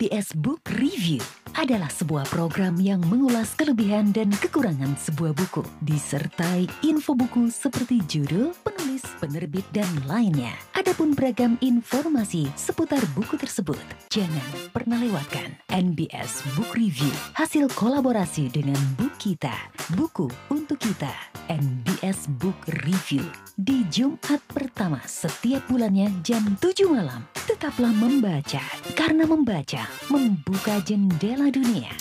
NBS 0.00 0.32
Book 0.32 0.64
Review 0.80 1.20
adalah 1.60 1.92
sebuah 1.92 2.24
program 2.32 2.80
yang 2.80 3.04
mengulas 3.12 3.52
kelebihan 3.52 4.16
dan 4.16 4.32
kekurangan 4.32 4.96
sebuah 4.96 5.36
buku, 5.36 5.60
disertai 5.84 6.64
info 6.80 7.12
buku 7.12 7.52
seperti 7.52 8.00
judul, 8.08 8.56
penulis, 8.64 9.04
penerbit, 9.20 9.68
dan 9.76 9.84
lainnya. 10.08 10.56
Adapun 10.72 11.12
beragam 11.12 11.60
informasi 11.60 12.48
seputar 12.56 13.04
buku 13.12 13.36
tersebut, 13.36 13.76
jangan 14.08 14.72
pernah 14.72 14.96
lewatkan 14.96 15.52
NBS 15.68 16.48
Book 16.56 16.72
Review, 16.72 17.12
hasil 17.36 17.68
kolaborasi 17.76 18.48
dengan 18.48 18.80
Bukita, 18.96 19.52
buku 20.00 20.32
untuk 20.48 20.80
kita, 20.80 21.12
NBS 21.52 22.24
Book 22.40 22.56
Review, 22.88 23.28
di 23.52 23.84
Jumat 23.92 24.40
pertama 24.48 25.04
setiap 25.04 25.60
bulannya 25.68 26.08
jam 26.24 26.56
7 26.56 26.88
malam. 26.88 27.20
Tetaplah 27.60 27.92
membaca, 27.92 28.64
karena 28.96 29.28
membaca 29.28 29.84
membuka 30.08 30.80
jendela 30.80 31.52
dunia. 31.52 31.92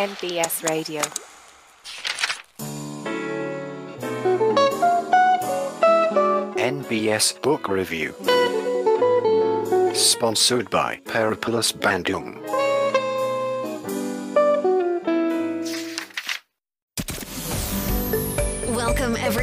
NBS 0.00 0.64
Radio. 0.64 1.04
NBS 6.56 7.36
Book 7.44 7.68
Review. 7.68 8.16
Sponsored 9.92 10.72
by 10.72 11.04
Periplus 11.04 11.68
Bandung. 11.68 12.40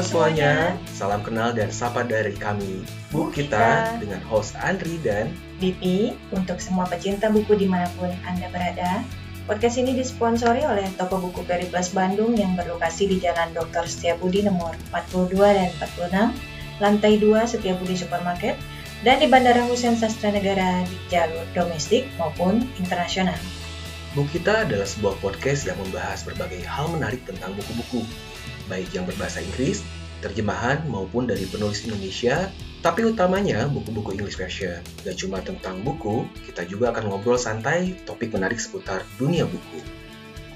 Halo 0.00 0.32
semuanya, 0.32 0.80
salam 0.96 1.20
kenal 1.20 1.52
dan 1.52 1.68
sapa 1.68 2.00
dari 2.00 2.32
kami 2.32 2.88
Bu 3.12 3.28
kita 3.28 4.00
dengan 4.00 4.16
host 4.32 4.56
Andri 4.56 4.96
dan 5.04 5.28
BP 5.60 6.16
untuk 6.32 6.56
semua 6.56 6.88
pecinta 6.88 7.28
buku 7.28 7.52
di 7.52 7.68
mana 7.68 7.84
pun 8.00 8.08
Anda 8.24 8.48
berada. 8.48 9.04
Podcast 9.44 9.76
ini 9.76 9.92
disponsori 9.92 10.64
oleh 10.64 10.88
toko 10.96 11.20
buku 11.20 11.44
Periplus 11.44 11.92
Bandung 11.92 12.32
yang 12.32 12.56
berlokasi 12.56 13.12
di 13.12 13.20
Jalan 13.20 13.52
Dr. 13.52 13.84
Setiabudi 13.84 14.40
nomor 14.40 14.72
42 14.88 15.36
dan 15.36 15.68
46, 15.76 16.80
lantai 16.80 17.20
2 17.20 17.36
Setiabudi 17.44 18.00
Supermarket, 18.00 18.56
dan 19.04 19.20
di 19.20 19.28
Bandara 19.28 19.68
Hussein 19.68 20.00
Sastra 20.00 20.32
Negara 20.32 20.80
di 20.80 20.96
jalur 21.12 21.44
domestik 21.52 22.08
maupun 22.16 22.64
internasional. 22.80 23.36
Bu 24.16 24.24
kita 24.32 24.64
adalah 24.64 24.88
sebuah 24.88 25.20
podcast 25.20 25.68
yang 25.68 25.76
membahas 25.76 26.24
berbagai 26.24 26.64
hal 26.64 26.88
menarik 26.88 27.20
tentang 27.28 27.52
buku-buku, 27.52 28.00
baik 28.70 28.94
yang 28.94 29.02
berbahasa 29.04 29.42
Inggris, 29.42 29.82
terjemahan 30.22 30.86
maupun 30.86 31.26
dari 31.26 31.44
penulis 31.50 31.82
Indonesia, 31.82 32.46
tapi 32.80 33.04
utamanya 33.04 33.66
buku-buku 33.68 34.16
English 34.16 34.38
version. 34.38 34.78
Gak 35.02 35.18
cuma 35.18 35.42
tentang 35.42 35.82
buku, 35.82 36.24
kita 36.48 36.64
juga 36.70 36.94
akan 36.94 37.10
ngobrol 37.10 37.36
santai 37.36 37.98
topik 38.06 38.30
menarik 38.30 38.62
seputar 38.62 39.02
dunia 39.18 39.44
buku. 39.44 39.82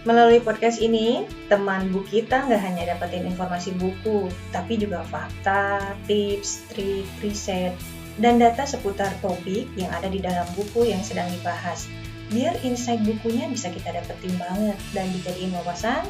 Melalui 0.04 0.36
podcast 0.44 0.84
ini, 0.84 1.24
teman 1.48 1.88
bu 1.88 2.04
kita 2.04 2.44
nggak 2.44 2.60
hanya 2.60 2.92
dapetin 2.92 3.24
informasi 3.24 3.72
buku, 3.80 4.28
tapi 4.52 4.76
juga 4.76 5.00
fakta, 5.08 5.96
tips, 6.04 6.60
trik, 6.68 7.08
riset, 7.24 7.72
dan 8.20 8.36
data 8.36 8.68
seputar 8.68 9.08
topik 9.24 9.64
yang 9.80 9.88
ada 9.96 10.12
di 10.12 10.20
dalam 10.20 10.44
buku 10.52 10.92
yang 10.92 11.00
sedang 11.00 11.24
dibahas. 11.32 11.88
Biar 12.28 12.52
insight 12.60 13.00
bukunya 13.00 13.48
bisa 13.48 13.72
kita 13.72 13.96
dapetin 13.96 14.36
banget 14.36 14.76
dan 14.92 15.08
dijadiin 15.08 15.56
wawasan, 15.56 16.04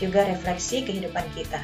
juga 0.00 0.24
refleksi 0.26 0.82
kehidupan 0.86 1.24
kita. 1.34 1.60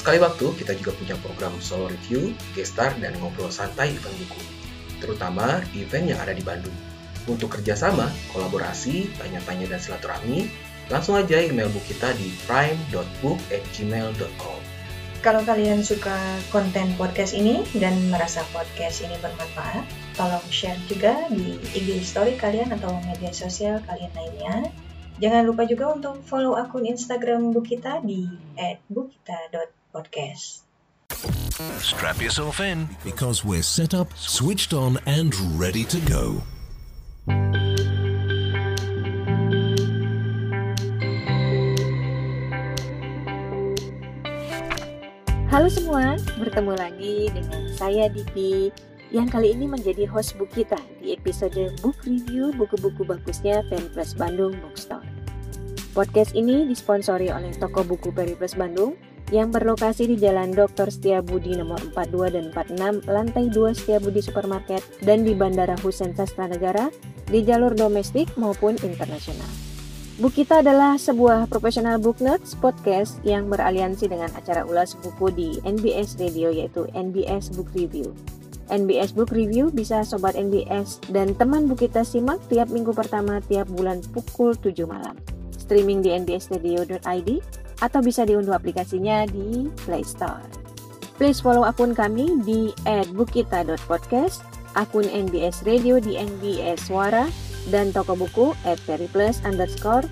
Sekali 0.00 0.18
waktu, 0.20 0.52
kita 0.60 0.74
juga 0.76 0.92
punya 1.00 1.16
program 1.24 1.56
solo 1.64 1.88
review, 1.88 2.36
guest 2.52 2.76
star, 2.76 2.92
dan 3.00 3.16
ngobrol 3.20 3.48
santai 3.48 3.96
event 3.96 4.16
buku. 4.20 4.42
Terutama 5.00 5.64
event 5.72 6.12
yang 6.12 6.20
ada 6.20 6.36
di 6.36 6.44
Bandung. 6.44 6.76
Untuk 7.24 7.56
kerjasama, 7.56 8.12
kolaborasi, 8.36 9.08
tanya-tanya, 9.16 9.72
dan 9.72 9.80
silaturahmi, 9.80 10.52
langsung 10.92 11.16
aja 11.16 11.40
email 11.40 11.72
bu 11.72 11.80
kita 11.88 12.12
di 12.20 12.36
prime.book@gmail.com. 12.44 14.60
Kalau 15.24 15.40
kalian 15.40 15.80
suka 15.80 16.20
konten 16.52 16.92
podcast 17.00 17.32
ini 17.32 17.64
dan 17.80 17.96
merasa 18.12 18.44
podcast 18.52 19.00
ini 19.00 19.16
bermanfaat, 19.24 19.88
tolong 20.20 20.44
share 20.52 20.76
juga 20.84 21.16
di 21.32 21.56
IG 21.72 22.04
story 22.04 22.36
kalian 22.36 22.76
atau 22.76 22.92
media 23.08 23.32
sosial 23.32 23.80
kalian 23.88 24.12
lainnya. 24.12 24.68
Jangan 25.14 25.46
lupa 25.46 25.62
juga 25.62 25.94
untuk 25.94 26.26
follow 26.26 26.58
akun 26.58 26.90
Instagram 26.90 27.54
Bu 27.54 27.62
kita 27.62 28.02
di 28.02 28.26
@bukita.podcast. 28.90 30.66
Strap 31.78 32.18
yourself 32.18 32.58
in 32.58 32.90
because 33.06 33.46
we're 33.46 33.62
set 33.62 33.94
up, 33.94 34.10
switched 34.18 34.74
on, 34.74 34.98
and 35.06 35.30
ready 35.54 35.86
to 35.86 36.02
go. 36.10 36.42
Halo 45.54 45.70
semua, 45.70 46.18
bertemu 46.34 46.74
lagi 46.74 47.30
dengan 47.30 47.62
saya 47.78 48.10
Dipi 48.10 48.74
yang 49.14 49.30
kali 49.30 49.54
ini 49.54 49.70
menjadi 49.70 50.10
host 50.10 50.34
book 50.34 50.50
kita 50.50 50.74
di 50.98 51.14
episode 51.14 51.70
book 51.78 51.94
review 52.02 52.50
buku-buku 52.58 53.06
bagusnya 53.06 53.62
Periplus 53.70 54.10
Bandung 54.18 54.58
Bookstore. 54.58 55.06
Podcast 55.94 56.34
ini 56.34 56.66
disponsori 56.66 57.30
oleh 57.30 57.54
toko 57.54 57.86
buku 57.86 58.10
Periplus 58.10 58.58
Bandung 58.58 58.98
yang 59.30 59.54
berlokasi 59.54 60.10
di 60.10 60.18
Jalan 60.18 60.50
Dr. 60.50 60.90
Setiabudi 60.90 61.54
nomor 61.54 61.78
42 61.94 62.34
dan 62.34 62.44
46, 62.50 63.06
lantai 63.06 63.44
2 63.54 63.78
Setiabudi 63.78 64.18
Supermarket 64.18 64.82
dan 65.06 65.22
di 65.22 65.38
Bandara 65.38 65.78
Hussein 65.78 66.10
Sastra 66.18 66.50
Negara 66.50 66.90
di 67.30 67.46
jalur 67.46 67.70
domestik 67.78 68.34
maupun 68.34 68.74
internasional. 68.82 69.46
Book 70.18 70.34
kita 70.34 70.58
adalah 70.58 70.98
sebuah 70.98 71.46
profesional 71.46 72.02
book 72.02 72.18
nerds 72.18 72.58
podcast 72.58 73.22
yang 73.22 73.46
beraliansi 73.46 74.10
dengan 74.10 74.34
acara 74.34 74.66
ulas 74.66 74.98
buku 74.98 75.30
di 75.30 75.48
NBS 75.62 76.18
Radio 76.18 76.50
yaitu 76.50 76.90
NBS 76.94 77.54
Book 77.54 77.70
Review. 77.78 78.10
NBS 78.72 79.12
Book 79.12 79.34
Review 79.34 79.68
bisa 79.68 80.04
Sobat 80.06 80.38
NBS 80.38 81.00
dan 81.12 81.36
teman 81.36 81.68
buku 81.68 81.88
kita 81.88 82.06
simak 82.06 82.40
tiap 82.48 82.72
minggu 82.72 82.94
pertama 82.96 83.42
tiap 83.44 83.68
bulan 83.68 84.00
pukul 84.12 84.56
7 84.56 84.86
malam. 84.88 85.16
Streaming 85.56 86.04
di 86.04 86.12
nbsradio.id 86.12 87.30
atau 87.80 88.00
bisa 88.00 88.24
diunduh 88.24 88.56
aplikasinya 88.56 89.28
di 89.28 89.68
Play 89.84 90.04
Store. 90.04 90.44
Please 91.14 91.38
follow 91.38 91.62
akun 91.62 91.94
kami 91.94 92.42
di 92.42 92.74
@bukita.podcast, 93.14 94.42
akun 94.74 95.06
NBS 95.06 95.62
Radio 95.62 96.02
di 96.02 96.18
NBS 96.18 96.90
Suara, 96.90 97.30
dan 97.70 97.94
toko 97.94 98.18
buku 98.18 98.46
at 98.66 98.80
periplus 98.82 99.38
underscore. 99.46 100.04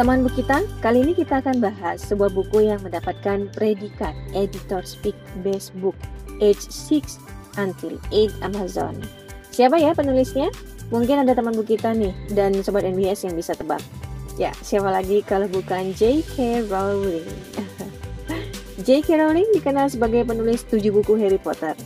Teman 0.00 0.24
buku 0.24 0.40
kita, 0.40 0.64
kali 0.80 1.04
ini 1.04 1.12
kita 1.12 1.44
akan 1.44 1.60
bahas 1.60 2.00
sebuah 2.08 2.32
buku 2.32 2.72
yang 2.72 2.80
mendapatkan 2.80 3.52
predikat 3.52 4.16
Editor's 4.32 4.96
Pick 4.96 5.12
Best 5.44 5.76
Book 5.76 5.92
Age 6.40 6.72
6 6.72 7.20
Until 7.60 8.00
8 8.08 8.32
Amazon. 8.40 8.96
Siapa 9.52 9.76
ya 9.76 9.92
penulisnya? 9.92 10.48
Mungkin 10.88 11.20
ada 11.20 11.36
teman 11.36 11.52
buku 11.52 11.76
kita 11.76 11.92
nih 11.92 12.16
dan 12.32 12.56
sobat 12.64 12.88
NBS 12.88 13.28
yang 13.28 13.36
bisa 13.36 13.52
tebak. 13.52 13.84
Ya, 14.40 14.56
siapa 14.64 14.88
lagi 14.88 15.20
kalau 15.20 15.44
bukan 15.52 15.92
J.K. 15.92 16.64
Rowling. 16.72 17.28
J.K. 18.88 19.20
Rowling 19.20 19.52
dikenal 19.52 19.92
sebagai 19.92 20.24
penulis 20.24 20.64
tujuh 20.64 20.96
buku 20.96 21.20
Harry 21.20 21.36
Potter 21.36 21.76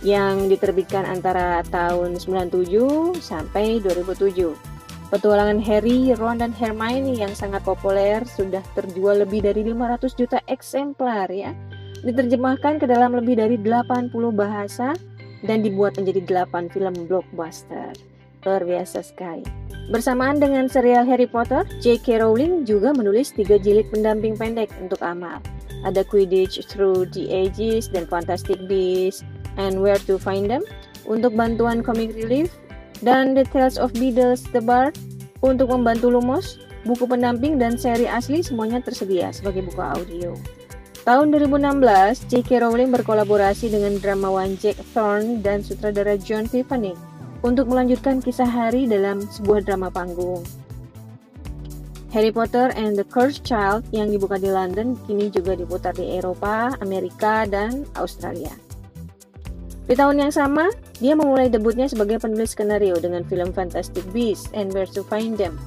yang 0.00 0.48
diterbitkan 0.48 1.04
antara 1.04 1.60
tahun 1.68 2.16
97 2.16 3.20
sampai 3.20 3.84
2007. 3.84 4.65
Petualangan 5.06 5.62
Harry, 5.62 6.10
Ron, 6.18 6.42
dan 6.42 6.50
Hermione 6.50 7.14
yang 7.14 7.30
sangat 7.30 7.62
populer 7.62 8.26
sudah 8.26 8.58
terjual 8.74 9.22
lebih 9.22 9.46
dari 9.46 9.62
500 9.62 10.18
juta 10.18 10.38
eksemplar 10.50 11.30
ya. 11.30 11.54
diterjemahkan 12.06 12.78
ke 12.78 12.86
dalam 12.86 13.18
lebih 13.18 13.34
dari 13.34 13.58
80 13.58 14.14
bahasa 14.30 14.94
dan 15.42 15.62
dibuat 15.62 15.98
menjadi 15.98 16.46
8 16.46 16.70
film 16.70 16.94
blockbuster. 17.10 17.94
Luar 18.46 18.62
biasa 18.62 19.02
sekali. 19.02 19.42
Bersamaan 19.90 20.38
dengan 20.38 20.70
serial 20.70 21.02
Harry 21.06 21.26
Potter, 21.26 21.66
J.K. 21.82 22.22
Rowling 22.22 22.62
juga 22.62 22.94
menulis 22.94 23.34
tiga 23.34 23.58
jilid 23.58 23.90
pendamping 23.90 24.38
pendek 24.38 24.70
untuk 24.78 25.02
Amal. 25.02 25.42
Ada 25.82 26.06
Quidditch 26.06 26.62
Through 26.70 27.10
the 27.10 27.26
Ages 27.30 27.90
dan 27.90 28.06
Fantastic 28.06 28.58
Beasts 28.70 29.26
and 29.58 29.82
Where 29.82 29.98
to 30.06 30.18
Find 30.18 30.46
Them 30.46 30.62
untuk 31.10 31.34
bantuan 31.34 31.82
comic 31.82 32.14
relief 32.14 32.54
dan 33.02 33.36
The 33.36 33.44
Tales 33.48 33.76
of 33.76 33.92
Beedles 33.96 34.44
the 34.52 34.60
Bard 34.62 34.96
untuk 35.44 35.72
membantu 35.72 36.12
Lumos. 36.12 36.60
Buku 36.86 37.02
pendamping 37.02 37.58
dan 37.58 37.74
seri 37.74 38.06
asli 38.06 38.46
semuanya 38.46 38.78
tersedia 38.78 39.34
sebagai 39.34 39.66
buku 39.66 39.82
audio. 39.82 40.38
Tahun 41.02 41.34
2016, 41.34 42.30
J.K. 42.30 42.62
Rowling 42.62 42.94
berkolaborasi 42.94 43.74
dengan 43.74 43.98
dramawan 43.98 44.54
Jack 44.58 44.78
Thorne 44.94 45.42
dan 45.42 45.66
sutradara 45.66 46.14
John 46.14 46.46
Tiffany 46.46 46.94
untuk 47.42 47.70
melanjutkan 47.70 48.22
kisah 48.22 48.46
Harry 48.46 48.86
dalam 48.86 49.22
sebuah 49.22 49.66
drama 49.66 49.90
panggung. 49.90 50.46
Harry 52.14 52.30
Potter 52.30 52.72
and 52.78 52.94
the 52.94 53.06
Cursed 53.06 53.42
Child 53.42 53.86
yang 53.92 54.08
dibuka 54.08 54.38
di 54.38 54.48
London 54.48 54.96
kini 55.04 55.28
juga 55.30 55.58
diputar 55.58 55.92
di 55.92 56.16
Eropa, 56.16 56.72
Amerika, 56.78 57.44
dan 57.50 57.86
Australia. 57.98 58.54
Di 59.86 59.94
tahun 59.94 60.26
yang 60.26 60.32
sama, 60.34 60.70
dia 61.00 61.12
memulai 61.12 61.52
debutnya 61.52 61.88
sebagai 61.88 62.20
penulis 62.20 62.56
skenario 62.56 62.96
dengan 63.00 63.24
film 63.24 63.52
Fantastic 63.52 64.04
Beasts 64.12 64.48
and 64.56 64.72
Where 64.72 64.88
to 64.90 65.04
Find 65.04 65.36
Them 65.36 65.60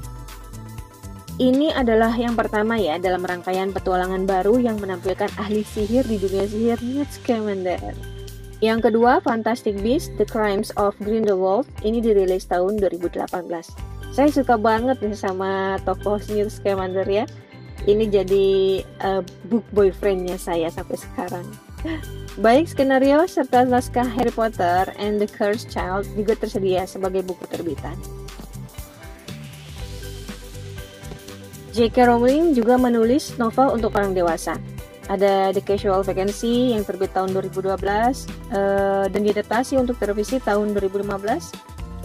ini 1.39 1.71
adalah 1.71 2.11
yang 2.19 2.35
pertama 2.35 2.75
ya 2.75 2.99
dalam 2.99 3.23
rangkaian 3.23 3.71
petualangan 3.71 4.27
baru 4.27 4.59
yang 4.59 4.75
menampilkan 4.75 5.31
ahli 5.39 5.63
sihir 5.63 6.03
di 6.03 6.19
dunia 6.19 6.43
sihir 6.43 6.79
Newt 6.83 7.07
Scamander. 7.15 7.95
Yang 8.59 8.91
kedua, 8.91 9.23
Fantastic 9.23 9.79
Beasts: 9.79 10.11
The 10.19 10.27
Crimes 10.27 10.75
of 10.75 10.99
Grindelwald 10.99 11.63
ini 11.87 12.03
dirilis 12.03 12.43
tahun 12.43 12.83
2018. 12.83 13.23
Saya 14.11 14.29
suka 14.35 14.59
banget 14.59 14.99
nih 14.99 15.15
sama 15.15 15.79
tokoh 15.87 16.19
Newt 16.27 16.51
Scamander 16.51 17.07
ya. 17.07 17.23
Ini 17.87 18.03
jadi 18.11 18.47
uh, 18.99 19.23
book 19.47 19.63
boyfriendnya 19.71 20.35
saya 20.35 20.67
sampai 20.67 20.99
sekarang. 20.99 21.47
Baik 22.39 22.71
skenario 22.71 23.23
serta 23.27 23.67
naskah 23.67 24.07
Harry 24.07 24.31
Potter 24.31 24.91
and 24.95 25.19
the 25.19 25.27
Cursed 25.27 25.67
Child 25.67 26.07
juga 26.15 26.39
tersedia 26.39 26.87
sebagai 26.87 27.23
buku 27.23 27.43
terbitan. 27.51 27.99
J.K. 31.75 32.11
Rowling 32.11 32.57
juga 32.57 32.75
menulis 32.75 33.35
novel 33.39 33.79
untuk 33.79 33.95
orang 33.95 34.11
dewasa. 34.11 34.59
Ada 35.09 35.55
The 35.55 35.63
Casual 35.63 36.05
Vacancy 36.05 36.75
yang 36.75 36.85
terbit 36.85 37.15
tahun 37.17 37.33
2012 37.33 37.65
uh, 37.65 37.75
eh, 37.81 39.05
dan 39.09 39.21
diadaptasi 39.25 39.79
untuk 39.79 39.97
televisi 39.97 40.37
tahun 40.43 40.75
2015. 40.75 41.07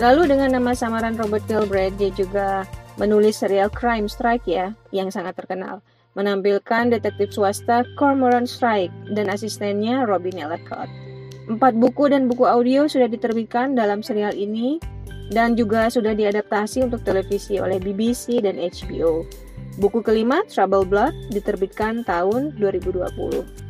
Lalu 0.00 0.22
dengan 0.30 0.56
nama 0.56 0.72
samaran 0.74 1.14
Robert 1.14 1.44
Galbraith, 1.46 1.94
dia 2.00 2.10
juga 2.14 2.66
menulis 2.98 3.38
serial 3.38 3.70
Crime 3.70 4.10
Strike 4.10 4.46
ya, 4.46 4.74
yang 4.90 5.10
sangat 5.10 5.36
terkenal. 5.38 5.84
Menampilkan 6.14 6.94
detektif 6.94 7.34
swasta 7.34 7.82
Cormoran 7.98 8.46
Strike 8.46 8.94
dan 9.18 9.26
asistennya 9.26 10.06
Robin 10.06 10.38
Ellicott. 10.38 10.86
Empat 11.50 11.74
buku 11.74 12.06
dan 12.08 12.30
buku 12.30 12.46
audio 12.46 12.86
sudah 12.86 13.10
diterbitkan 13.10 13.74
dalam 13.74 14.00
serial 14.00 14.32
ini 14.32 14.78
dan 15.34 15.58
juga 15.58 15.90
sudah 15.90 16.14
diadaptasi 16.14 16.86
untuk 16.86 17.02
televisi 17.02 17.58
oleh 17.58 17.82
BBC 17.82 18.40
dan 18.40 18.56
HBO. 18.62 19.26
Buku 19.82 20.06
kelima, 20.06 20.46
Trouble 20.46 20.86
Blood, 20.86 21.34
diterbitkan 21.34 22.06
tahun 22.06 22.54
2020. 22.62 23.64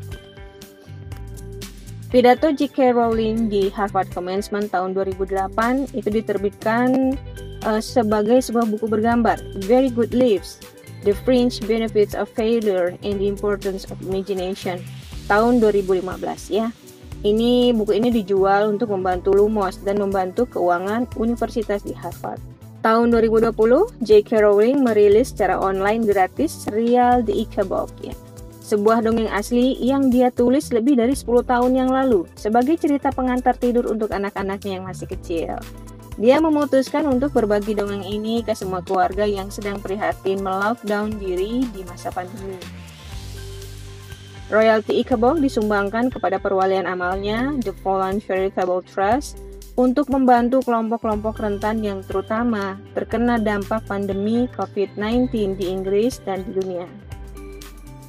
Pidato 2.13 2.47
J.K. 2.53 2.95
Rowling 2.95 3.51
di 3.51 3.73
Harvard 3.75 4.07
Commencement 4.15 4.71
tahun 4.71 4.95
2008 4.95 5.99
itu 5.99 6.09
diterbitkan 6.13 7.19
uh, 7.67 7.83
sebagai 7.83 8.39
sebuah 8.39 8.71
buku 8.71 8.87
bergambar, 8.87 9.43
Very 9.67 9.91
Good 9.91 10.15
Lives, 10.15 10.63
The 11.05 11.13
Fringe 11.13 11.61
Benefits 11.69 12.17
of 12.17 12.33
Failure 12.33 12.97
and 13.05 13.21
the 13.21 13.29
Importance 13.29 13.85
of 13.93 14.01
Imagination, 14.01 14.81
tahun 15.29 15.61
2015 15.61 16.01
ya. 16.49 16.73
Ini 17.21 17.77
buku 17.77 18.01
ini 18.01 18.09
dijual 18.09 18.73
untuk 18.73 18.93
membantu 18.93 19.37
Lumos 19.37 19.81
dan 19.85 20.01
membantu 20.01 20.49
keuangan 20.49 21.05
universitas 21.21 21.85
di 21.85 21.93
Harvard. 21.93 22.41
Tahun 22.81 23.13
2020, 23.13 23.53
J.K. 24.01 24.45
Rowling 24.45 24.81
merilis 24.81 25.33
secara 25.33 25.61
online 25.61 26.09
gratis 26.09 26.53
serial 26.53 27.21
The 27.21 27.33
Ichabod 27.33 27.93
ya. 28.01 28.17
Sebuah 28.65 29.05
dongeng 29.05 29.29
asli 29.29 29.77
yang 29.81 30.09
dia 30.09 30.33
tulis 30.33 30.73
lebih 30.73 30.97
dari 30.97 31.13
10 31.13 31.45
tahun 31.45 31.73
yang 31.77 31.93
lalu 31.93 32.25
sebagai 32.33 32.81
cerita 32.81 33.13
pengantar 33.13 33.61
tidur 33.61 33.93
untuk 33.93 34.09
anak-anaknya 34.09 34.81
yang 34.81 34.89
masih 34.89 35.05
kecil. 35.05 35.61
Dia 36.15 36.39
memutuskan 36.39 37.11
untuk 37.11 37.35
berbagi 37.35 37.75
dongeng 37.75 38.07
ini 38.07 38.47
ke 38.47 38.55
semua 38.55 38.79
keluarga 38.87 39.27
yang 39.27 39.51
sedang 39.51 39.83
prihatin 39.83 40.39
melockdown 40.39 41.11
diri 41.19 41.67
di 41.75 41.83
masa 41.83 42.15
pandemi. 42.15 42.55
Royalty 44.47 45.03
Ichabod 45.03 45.43
disumbangkan 45.43 46.15
kepada 46.15 46.39
perwalian 46.39 46.87
amalnya, 46.87 47.59
The 47.59 47.75
Fallen 47.83 48.23
Charitable 48.23 48.87
Trust, 48.87 49.43
untuk 49.75 50.07
membantu 50.07 50.63
kelompok-kelompok 50.63 51.43
rentan 51.43 51.83
yang 51.83 51.99
terutama 52.07 52.79
terkena 52.95 53.43
dampak 53.43 53.83
pandemi 53.91 54.47
COVID-19 54.55 55.59
di 55.59 55.67
Inggris 55.67 56.23
dan 56.23 56.47
di 56.47 56.55
dunia. 56.55 56.87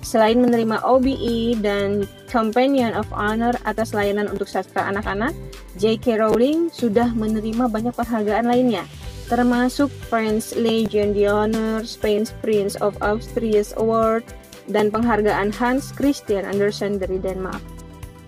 Selain 0.06 0.38
menerima 0.38 0.86
OBE 0.86 1.58
dan 1.66 2.06
Companion 2.30 2.94
of 2.94 3.10
Honor 3.10 3.58
atas 3.66 3.90
layanan 3.90 4.30
untuk 4.30 4.46
sastra 4.46 4.86
anak-anak, 4.86 5.34
J.K. 5.82 6.22
Rowling 6.22 6.70
sudah 6.70 7.10
menerima 7.18 7.66
banyak 7.66 7.90
penghargaan 7.98 8.46
lainnya, 8.46 8.86
termasuk 9.26 9.90
French 10.06 10.54
Legion 10.54 11.18
d'Honneur, 11.18 11.82
Spain's 11.82 12.30
Prince 12.46 12.78
of 12.86 12.94
Austria's 13.02 13.74
Award, 13.82 14.22
dan 14.70 14.94
penghargaan 14.94 15.50
Hans 15.50 15.90
Christian 15.90 16.46
Andersen 16.46 17.02
dari 17.02 17.18
Denmark. 17.18 17.62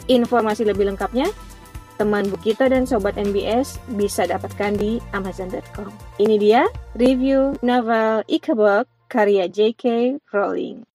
Informasi 0.09 0.65
lebih 0.65 0.89
lengkapnya 0.89 1.30
teman 2.01 2.25
buku 2.33 2.57
kita 2.57 2.73
dan 2.73 2.89
sobat 2.89 3.21
NBS 3.21 3.77
bisa 3.94 4.25
dapatkan 4.25 4.73
di 4.81 4.97
amazon.com. 5.13 5.94
Ini 6.18 6.35
dia 6.41 6.65
review 6.97 7.53
novel 7.62 8.25
Ichabod 8.25 8.89
karya 9.13 9.45
J.K. 9.45 10.18
Rowling. 10.33 10.96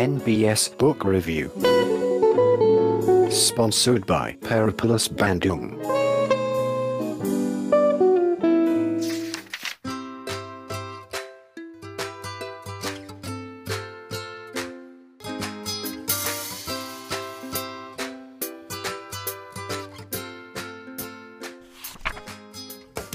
NBS 0.00 0.72
Book 0.80 1.04
Review 1.04 1.52
Sponsored 3.28 4.08
by 4.08 4.32
Periplus 4.40 5.12
Bandung 5.12 5.76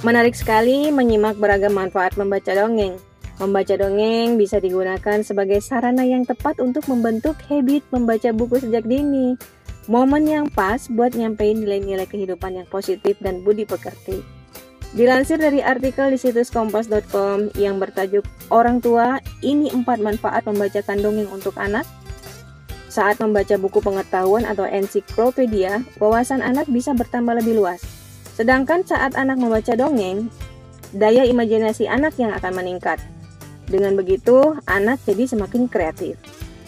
Menarik 0.06 0.38
sekali 0.38 0.94
menyimak 0.94 1.34
beragam 1.42 1.74
manfaat 1.74 2.14
membaca 2.14 2.54
dongeng. 2.54 3.15
Membaca 3.36 3.76
dongeng 3.76 4.40
bisa 4.40 4.64
digunakan 4.64 5.20
sebagai 5.20 5.60
sarana 5.60 6.08
yang 6.08 6.24
tepat 6.24 6.56
untuk 6.64 6.88
membentuk 6.88 7.36
habit 7.52 7.84
membaca 7.92 8.32
buku 8.32 8.64
sejak 8.64 8.88
dini. 8.88 9.36
Momen 9.92 10.24
yang 10.24 10.48
pas 10.48 10.88
buat 10.88 11.14
nyampein 11.14 11.60
nilai-nilai 11.60 12.08
kehidupan 12.08 12.64
yang 12.64 12.68
positif 12.72 13.20
dan 13.20 13.44
budi 13.44 13.68
pekerti. 13.68 14.24
Dilansir 14.96 15.36
dari 15.36 15.60
artikel 15.60 16.08
di 16.08 16.16
situs 16.16 16.48
kompas.com 16.48 17.52
yang 17.60 17.76
bertajuk 17.76 18.24
Orang 18.48 18.80
Tua, 18.80 19.20
ini 19.44 19.68
empat 19.68 20.00
manfaat 20.00 20.48
membacakan 20.48 21.04
dongeng 21.04 21.28
untuk 21.28 21.60
anak. 21.60 21.84
Saat 22.88 23.20
membaca 23.20 23.60
buku 23.60 23.84
pengetahuan 23.84 24.48
atau 24.48 24.64
ensiklopedia, 24.64 25.84
wawasan 26.00 26.40
anak 26.40 26.72
bisa 26.72 26.96
bertambah 26.96 27.44
lebih 27.44 27.60
luas. 27.60 27.84
Sedangkan 28.40 28.88
saat 28.88 29.20
anak 29.20 29.36
membaca 29.36 29.76
dongeng, 29.76 30.32
daya 30.96 31.28
imajinasi 31.28 31.92
anak 31.92 32.16
yang 32.16 32.32
akan 32.32 32.56
meningkat. 32.56 32.96
Dengan 33.66 33.98
begitu, 33.98 34.58
anak 34.70 35.02
jadi 35.06 35.26
semakin 35.26 35.66
kreatif. 35.66 36.18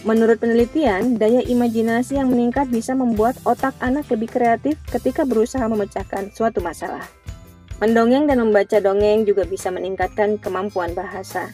Menurut 0.06 0.38
penelitian, 0.38 1.18
daya 1.18 1.42
imajinasi 1.42 2.18
yang 2.18 2.30
meningkat 2.30 2.70
bisa 2.70 2.94
membuat 2.94 3.34
otak 3.42 3.74
anak 3.82 4.06
lebih 4.10 4.30
kreatif 4.30 4.78
ketika 4.86 5.26
berusaha 5.26 5.66
memecahkan 5.66 6.30
suatu 6.30 6.62
masalah. 6.62 7.02
Mendongeng 7.82 8.26
dan 8.26 8.42
membaca 8.42 8.78
dongeng 8.78 9.26
juga 9.26 9.46
bisa 9.46 9.70
meningkatkan 9.70 10.38
kemampuan 10.38 10.94
bahasa. 10.94 11.50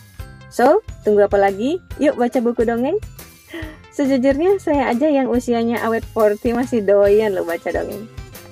So, 0.52 0.84
tunggu 1.04 1.24
apa 1.24 1.36
lagi? 1.36 1.80
Yuk 2.00 2.16
baca 2.16 2.40
buku 2.40 2.64
dongeng. 2.64 2.96
Sejujurnya, 3.96 4.60
saya 4.60 4.92
aja 4.92 5.08
yang 5.08 5.28
usianya 5.28 5.80
awet 5.84 6.04
40 6.12 6.56
masih 6.56 6.80
doyan 6.84 7.36
loh 7.36 7.44
baca 7.44 7.68
dongeng. 7.72 8.08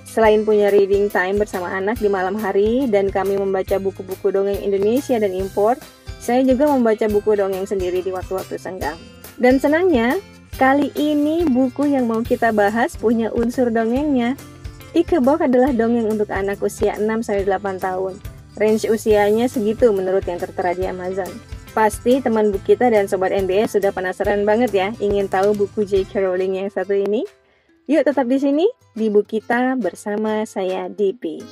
Selain 0.08 0.44
punya 0.44 0.68
reading 0.68 1.08
time 1.08 1.40
bersama 1.40 1.72
anak 1.72 1.96
di 1.96 2.12
malam 2.12 2.36
hari 2.36 2.84
dan 2.92 3.08
kami 3.08 3.40
membaca 3.40 3.80
buku-buku 3.80 4.28
dongeng 4.28 4.60
Indonesia 4.60 5.16
dan 5.16 5.32
impor, 5.32 5.80
Saya 6.22 6.46
juga 6.46 6.70
membaca 6.70 7.02
buku 7.10 7.34
dongeng 7.34 7.66
sendiri 7.66 7.98
di 7.98 8.14
waktu-waktu 8.14 8.54
senggang. 8.54 8.94
Dan 9.42 9.58
senangnya, 9.58 10.22
kali 10.54 10.94
ini 10.94 11.42
buku 11.42 11.90
yang 11.90 12.06
mau 12.06 12.22
kita 12.22 12.54
bahas 12.54 12.94
punya 12.94 13.34
unsur 13.34 13.74
dongengnya. 13.74 14.38
Ikebok 14.94 15.42
adalah 15.42 15.74
dongeng 15.74 16.06
untuk 16.06 16.30
anak 16.30 16.62
usia 16.62 16.94
6-8 16.94 17.82
tahun. 17.82 18.14
Range 18.54 18.84
usianya 18.86 19.50
segitu 19.50 19.90
menurut 19.90 20.22
yang 20.22 20.38
tertera 20.38 20.70
di 20.78 20.86
Amazon. 20.86 21.26
Pasti 21.74 22.22
teman 22.22 22.54
buku 22.54 22.76
kita 22.76 22.86
dan 22.92 23.10
Sobat 23.10 23.34
NBS 23.34 23.74
sudah 23.80 23.90
penasaran 23.90 24.46
banget 24.46 24.70
ya 24.70 24.88
ingin 25.02 25.26
tahu 25.26 25.58
buku 25.58 25.82
J.K. 25.82 26.22
Rowling 26.22 26.60
yang 26.62 26.70
satu 26.70 26.94
ini? 26.94 27.26
Yuk 27.90 28.06
tetap 28.06 28.30
di 28.30 28.38
sini, 28.38 28.68
di 28.94 29.10
buku 29.10 29.42
kita 29.42 29.74
bersama 29.74 30.46
saya 30.46 30.86
DP. 30.86 31.42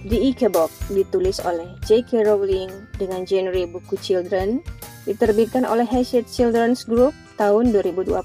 The 0.00 0.16
Ikebok 0.32 0.72
ditulis 0.88 1.44
oleh 1.44 1.68
J.K. 1.84 2.24
Rowling 2.24 2.72
dengan 2.96 3.28
genre 3.28 3.68
buku 3.68 4.00
children, 4.00 4.64
diterbitkan 5.04 5.68
oleh 5.68 5.84
Hachette 5.84 6.24
Children's 6.24 6.88
Group 6.88 7.12
tahun 7.36 7.68
2020. 7.76 8.16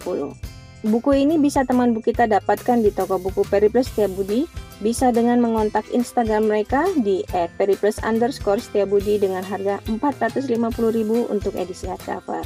Buku 0.88 1.12
ini 1.18 1.36
bisa 1.36 1.68
teman 1.68 1.92
buku 1.92 2.16
kita 2.16 2.32
dapatkan 2.32 2.80
di 2.80 2.96
toko 2.96 3.20
buku 3.20 3.44
Periplus 3.52 3.92
Setiabudi, 3.92 4.48
bisa 4.80 5.12
dengan 5.12 5.44
mengontak 5.44 5.84
Instagram 5.92 6.48
mereka 6.48 6.88
di 6.96 7.28
@periplus 7.60 8.00
underscore 8.08 8.64
Setiabudi 8.64 9.20
dengan 9.20 9.44
harga 9.44 9.84
450.000 9.92 11.28
untuk 11.28 11.60
edisi 11.60 11.92
hardcover. 11.92 12.46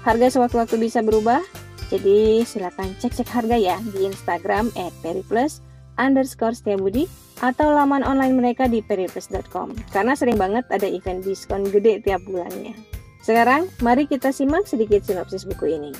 Harga 0.00 0.26
sewaktu-waktu 0.32 0.80
bisa 0.80 1.04
berubah, 1.04 1.44
jadi 1.92 2.40
silakan 2.48 2.96
cek-cek 2.96 3.28
harga 3.28 3.56
ya 3.60 3.76
di 3.92 4.08
Instagram 4.08 4.72
@periplus 5.04 5.60
underscore 6.02 6.58
Setiabudi 6.58 7.06
atau 7.38 7.70
laman 7.70 8.02
online 8.02 8.34
mereka 8.34 8.66
di 8.66 8.82
periplus.com 8.82 9.78
karena 9.94 10.18
sering 10.18 10.34
banget 10.34 10.66
ada 10.74 10.90
event 10.90 11.22
diskon 11.22 11.62
gede 11.70 12.02
tiap 12.02 12.18
bulannya. 12.26 12.74
Sekarang, 13.22 13.70
mari 13.78 14.10
kita 14.10 14.34
simak 14.34 14.66
sedikit 14.66 15.06
sinopsis 15.06 15.46
buku 15.46 15.78
ini. 15.78 15.94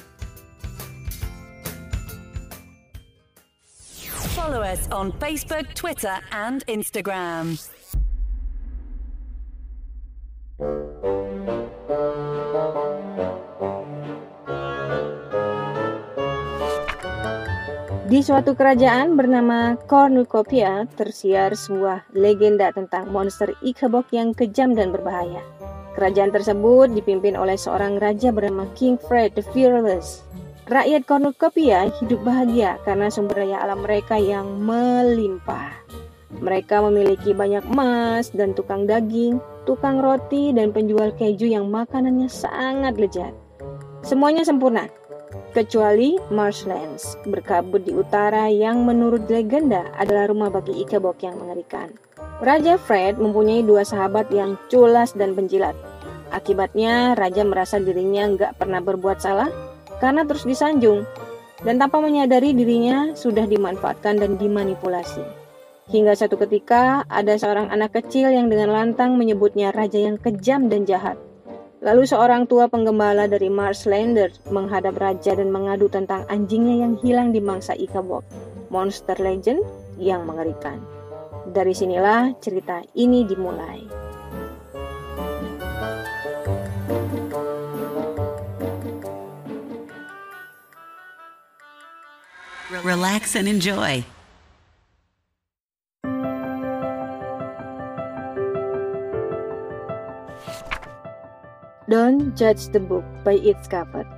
Follow 4.35 4.67
us 4.67 4.91
on 4.91 5.15
Facebook, 5.23 5.71
Twitter, 5.79 6.19
and 6.35 6.67
Instagram. 6.67 7.63
Di 18.13 18.21
suatu 18.21 18.53
kerajaan 18.53 19.17
bernama 19.17 19.73
Cornucopia 19.89 20.85
tersiar 21.01 21.57
sebuah 21.57 22.13
legenda 22.13 22.69
tentang 22.69 23.09
monster 23.09 23.57
Ikebok 23.65 24.13
yang 24.13 24.37
kejam 24.37 24.77
dan 24.77 24.93
berbahaya. 24.93 25.41
Kerajaan 25.97 26.29
tersebut 26.29 26.93
dipimpin 26.93 27.41
oleh 27.41 27.57
seorang 27.57 27.97
raja 27.97 28.29
bernama 28.29 28.69
King 28.77 29.01
Fred 29.01 29.33
the 29.33 29.41
Fearless. 29.57 30.29
Rakyat 30.69 31.09
Cornucopia 31.09 31.89
hidup 32.05 32.21
bahagia 32.21 32.77
karena 32.85 33.09
sumber 33.09 33.49
daya 33.49 33.65
alam 33.65 33.81
mereka 33.81 34.21
yang 34.21 34.61
melimpah. 34.61 35.73
Mereka 36.37 36.85
memiliki 36.85 37.33
banyak 37.33 37.65
emas 37.65 38.29
dan 38.29 38.53
tukang 38.53 38.85
daging, 38.85 39.41
tukang 39.65 40.05
roti, 40.05 40.53
dan 40.53 40.69
penjual 40.69 41.17
keju 41.17 41.49
yang 41.49 41.73
makanannya 41.73 42.29
sangat 42.29 42.93
lezat. 43.01 43.33
Semuanya 44.05 44.45
sempurna, 44.45 44.93
kecuali 45.53 46.17
Marshlands, 46.33 47.21
berkabut 47.29 47.85
di 47.85 47.93
utara 47.93 48.49
yang 48.49 48.83
menurut 48.83 49.29
legenda 49.29 49.87
adalah 50.01 50.27
rumah 50.33 50.49
bagi 50.49 50.83
Ikebok 50.83 51.21
yang 51.23 51.37
mengerikan. 51.37 51.93
Raja 52.43 52.81
Fred 52.81 53.21
mempunyai 53.21 53.63
dua 53.63 53.87
sahabat 53.87 54.33
yang 54.35 54.59
culas 54.73 55.15
dan 55.15 55.37
penjilat. 55.37 55.77
Akibatnya, 56.33 57.13
Raja 57.15 57.45
merasa 57.45 57.77
dirinya 57.79 58.27
nggak 58.33 58.57
pernah 58.57 58.81
berbuat 58.81 59.21
salah 59.21 59.53
karena 60.01 60.27
terus 60.27 60.43
disanjung 60.49 61.07
dan 61.63 61.79
tanpa 61.79 62.03
menyadari 62.03 62.51
dirinya 62.57 63.15
sudah 63.15 63.47
dimanfaatkan 63.47 64.19
dan 64.19 64.35
dimanipulasi. 64.41 65.23
Hingga 65.93 66.15
satu 66.15 66.41
ketika, 66.41 67.05
ada 67.07 67.37
seorang 67.37 67.69
anak 67.71 67.95
kecil 68.01 68.33
yang 68.33 68.49
dengan 68.49 68.73
lantang 68.73 69.15
menyebutnya 69.21 69.71
raja 69.71 70.01
yang 70.01 70.17
kejam 70.19 70.67
dan 70.73 70.89
jahat. 70.89 71.21
Lalu 71.83 72.07
seorang 72.07 72.47
tua 72.47 72.71
penggembala 72.71 73.27
dari 73.27 73.51
Marslander 73.51 74.31
menghadap 74.55 74.95
raja 75.03 75.35
dan 75.35 75.51
mengadu 75.51 75.91
tentang 75.91 76.23
anjingnya 76.31 76.87
yang 76.87 76.95
hilang 77.03 77.35
di 77.35 77.43
mangsa 77.43 77.75
Ikabok, 77.75 78.23
monster 78.71 79.19
legend 79.19 79.67
yang 79.99 80.23
mengerikan. 80.23 80.79
Dari 81.51 81.75
sinilah 81.75 82.39
cerita 82.39 82.87
ini 82.95 83.27
dimulai. 83.27 83.83
Relax 92.87 93.35
and 93.35 93.51
enjoy. 93.51 94.07
Don't 101.93 102.33
judge 102.33 102.73
the 102.73 102.81
book 102.81 103.05
by 103.21 103.37
its 103.37 103.69
cover. 103.69 104.09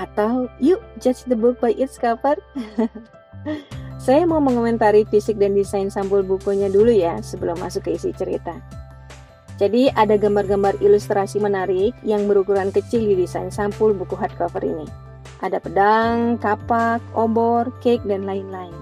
Atau 0.00 0.48
yuk 0.64 0.80
judge 0.96 1.28
the 1.28 1.36
book 1.36 1.60
by 1.60 1.76
its 1.76 2.00
cover. 2.00 2.40
Saya 4.00 4.24
mau 4.24 4.40
mengomentari 4.40 5.04
fisik 5.04 5.36
dan 5.36 5.52
desain 5.52 5.92
sampul 5.92 6.24
bukunya 6.24 6.72
dulu 6.72 6.88
ya 6.88 7.20
sebelum 7.20 7.60
masuk 7.60 7.84
ke 7.84 8.00
isi 8.00 8.16
cerita. 8.16 8.56
Jadi 9.60 9.92
ada 9.92 10.16
gambar-gambar 10.16 10.80
ilustrasi 10.80 11.36
menarik 11.36 11.92
yang 12.00 12.24
berukuran 12.24 12.72
kecil 12.72 13.04
di 13.04 13.12
desain 13.12 13.52
sampul 13.52 13.92
buku 13.92 14.16
hardcover 14.16 14.64
ini. 14.64 14.88
Ada 15.44 15.60
pedang, 15.60 16.40
kapak, 16.40 17.04
obor, 17.12 17.68
cake, 17.84 18.08
dan 18.08 18.24
lain-lain. 18.24 18.72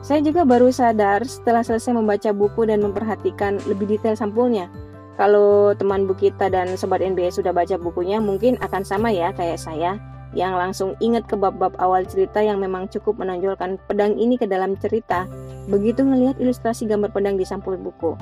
Saya 0.00 0.24
juga 0.24 0.48
baru 0.48 0.72
sadar 0.72 1.28
setelah 1.28 1.60
selesai 1.60 1.92
membaca 1.92 2.32
buku 2.32 2.64
dan 2.64 2.80
memperhatikan 2.80 3.60
lebih 3.68 3.84
detail 3.84 4.16
sampulnya. 4.16 4.72
Kalau 5.20 5.76
teman 5.76 6.08
buku 6.08 6.32
kita 6.32 6.48
dan 6.48 6.72
sobat 6.80 7.04
NBA 7.04 7.32
sudah 7.36 7.52
baca 7.52 7.76
bukunya, 7.76 8.16
mungkin 8.16 8.56
akan 8.64 8.80
sama 8.80 9.12
ya 9.12 9.30
kayak 9.36 9.60
saya, 9.60 10.00
yang 10.32 10.56
langsung 10.56 10.96
ingat 11.04 11.28
ke 11.28 11.36
bab-bab 11.36 11.76
awal 11.76 12.08
cerita 12.08 12.40
yang 12.40 12.56
memang 12.56 12.88
cukup 12.88 13.20
menonjolkan 13.20 13.76
pedang 13.84 14.16
ini 14.16 14.40
ke 14.40 14.48
dalam 14.48 14.80
cerita, 14.80 15.28
begitu 15.68 16.00
ngelihat 16.00 16.40
ilustrasi 16.40 16.88
gambar 16.88 17.12
pedang 17.12 17.36
di 17.36 17.44
sampul 17.44 17.76
buku. 17.76 18.16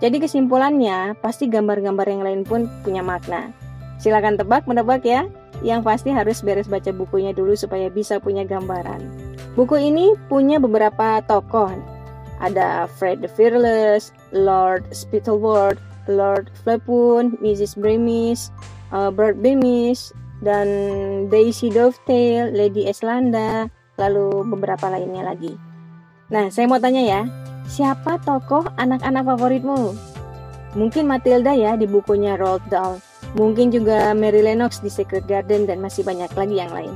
Jadi 0.00 0.16
kesimpulannya, 0.22 1.18
pasti 1.20 1.50
gambar-gambar 1.50 2.06
yang 2.08 2.22
lain 2.24 2.42
pun 2.46 2.70
punya 2.86 3.04
makna. 3.04 3.52
Silakan 4.00 4.40
tebak 4.40 4.64
menebak 4.64 5.04
ya. 5.04 5.28
Yang 5.60 5.84
pasti 5.84 6.08
harus 6.08 6.40
beres 6.40 6.72
baca 6.72 6.88
bukunya 6.88 7.36
dulu 7.36 7.52
supaya 7.52 7.92
bisa 7.92 8.16
punya 8.16 8.48
gambaran. 8.48 9.04
Buku 9.60 9.76
ini 9.76 10.16
punya 10.32 10.56
beberapa 10.56 11.20
tokoh. 11.28 11.68
Ada 12.40 12.88
Fred 12.96 13.20
the 13.20 13.28
Fearless, 13.28 14.16
Lord 14.32 14.88
Spittleworth, 14.88 15.76
Lord 16.10 16.50
Flepun, 16.66 17.38
Mrs. 17.38 17.78
Bremis, 17.78 18.50
uh, 18.90 19.08
Bert 19.14 19.38
Bemis, 19.38 20.10
dan 20.42 20.68
Daisy 21.28 21.70
Dovetail, 21.70 22.50
Lady 22.52 22.88
Eslanda, 22.88 23.68
lalu 24.00 24.44
beberapa 24.48 24.88
lainnya 24.88 25.24
lagi. 25.24 25.54
Nah, 26.32 26.48
saya 26.48 26.66
mau 26.70 26.80
tanya 26.80 27.02
ya, 27.02 27.20
siapa 27.68 28.18
tokoh 28.22 28.66
anak-anak 28.80 29.24
favoritmu? 29.26 29.94
Mungkin 30.78 31.10
Matilda 31.10 31.50
ya 31.50 31.74
di 31.74 31.84
bukunya 31.84 32.38
Roald 32.38 32.62
Dahl. 32.70 33.02
Mungkin 33.34 33.70
juga 33.70 34.14
Mary 34.14 34.42
Lennox 34.42 34.78
di 34.82 34.90
Secret 34.90 35.26
Garden 35.26 35.66
dan 35.66 35.82
masih 35.82 36.06
banyak 36.06 36.30
lagi 36.34 36.56
yang 36.58 36.70
lain. 36.70 36.94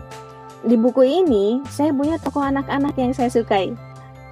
Di 0.64 0.78
buku 0.78 1.04
ini, 1.04 1.60
saya 1.68 1.92
punya 1.92 2.16
tokoh 2.22 2.40
anak-anak 2.40 2.96
yang 2.96 3.12
saya 3.12 3.28
sukai. 3.28 3.74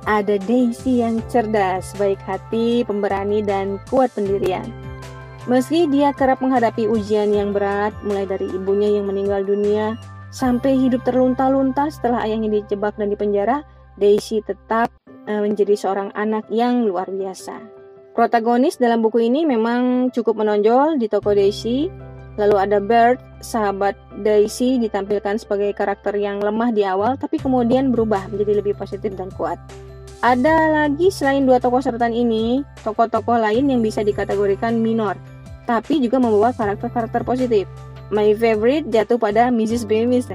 Ada 0.02 0.34
Daisy 0.42 0.98
yang 0.98 1.22
cerdas, 1.30 1.94
baik 1.94 2.18
hati, 2.26 2.82
pemberani, 2.82 3.38
dan 3.38 3.78
kuat 3.86 4.10
pendirian. 4.18 4.66
Meski 5.46 5.86
dia 5.90 6.10
kerap 6.10 6.42
menghadapi 6.42 6.90
ujian 6.90 7.30
yang 7.30 7.54
berat, 7.54 7.94
mulai 8.02 8.26
dari 8.26 8.50
ibunya 8.50 8.90
yang 8.98 9.06
meninggal 9.06 9.46
dunia, 9.46 9.94
sampai 10.34 10.74
hidup 10.74 11.06
terlunta-lunta 11.06 11.86
setelah 11.90 12.26
ayahnya 12.26 12.62
dijebak 12.62 12.98
dan 12.98 13.14
dipenjara, 13.14 13.62
Daisy 13.94 14.42
tetap 14.42 14.90
uh, 15.30 15.40
menjadi 15.42 15.78
seorang 15.78 16.10
anak 16.18 16.50
yang 16.50 16.82
luar 16.82 17.06
biasa. 17.06 17.58
Protagonis 18.12 18.82
dalam 18.82 19.00
buku 19.00 19.22
ini 19.22 19.46
memang 19.46 20.10
cukup 20.10 20.42
menonjol 20.42 20.98
di 20.98 21.06
toko 21.06 21.30
Daisy. 21.30 21.88
Lalu 22.40 22.56
ada 22.56 22.78
Bert, 22.80 23.20
sahabat 23.44 23.92
Daisy 24.24 24.80
ditampilkan 24.80 25.36
sebagai 25.36 25.76
karakter 25.76 26.16
yang 26.16 26.40
lemah 26.40 26.72
di 26.72 26.80
awal 26.84 27.20
tapi 27.20 27.36
kemudian 27.36 27.92
berubah 27.92 28.28
menjadi 28.32 28.64
lebih 28.64 28.74
positif 28.76 29.12
dan 29.12 29.28
kuat. 29.36 29.60
Ada 30.22 30.70
lagi 30.70 31.10
selain 31.10 31.42
dua 31.42 31.58
tokoh 31.58 31.82
sertan 31.82 32.14
ini, 32.14 32.62
tokoh-tokoh 32.86 33.42
lain 33.42 33.66
yang 33.66 33.82
bisa 33.82 34.06
dikategorikan 34.06 34.78
minor, 34.78 35.18
tapi 35.66 35.98
juga 35.98 36.22
membawa 36.22 36.54
karakter-karakter 36.54 37.26
positif. 37.26 37.66
My 38.14 38.30
favorite 38.38 38.86
jatuh 38.86 39.18
pada 39.18 39.50
Mrs. 39.50 39.82
Bemis, 39.82 40.30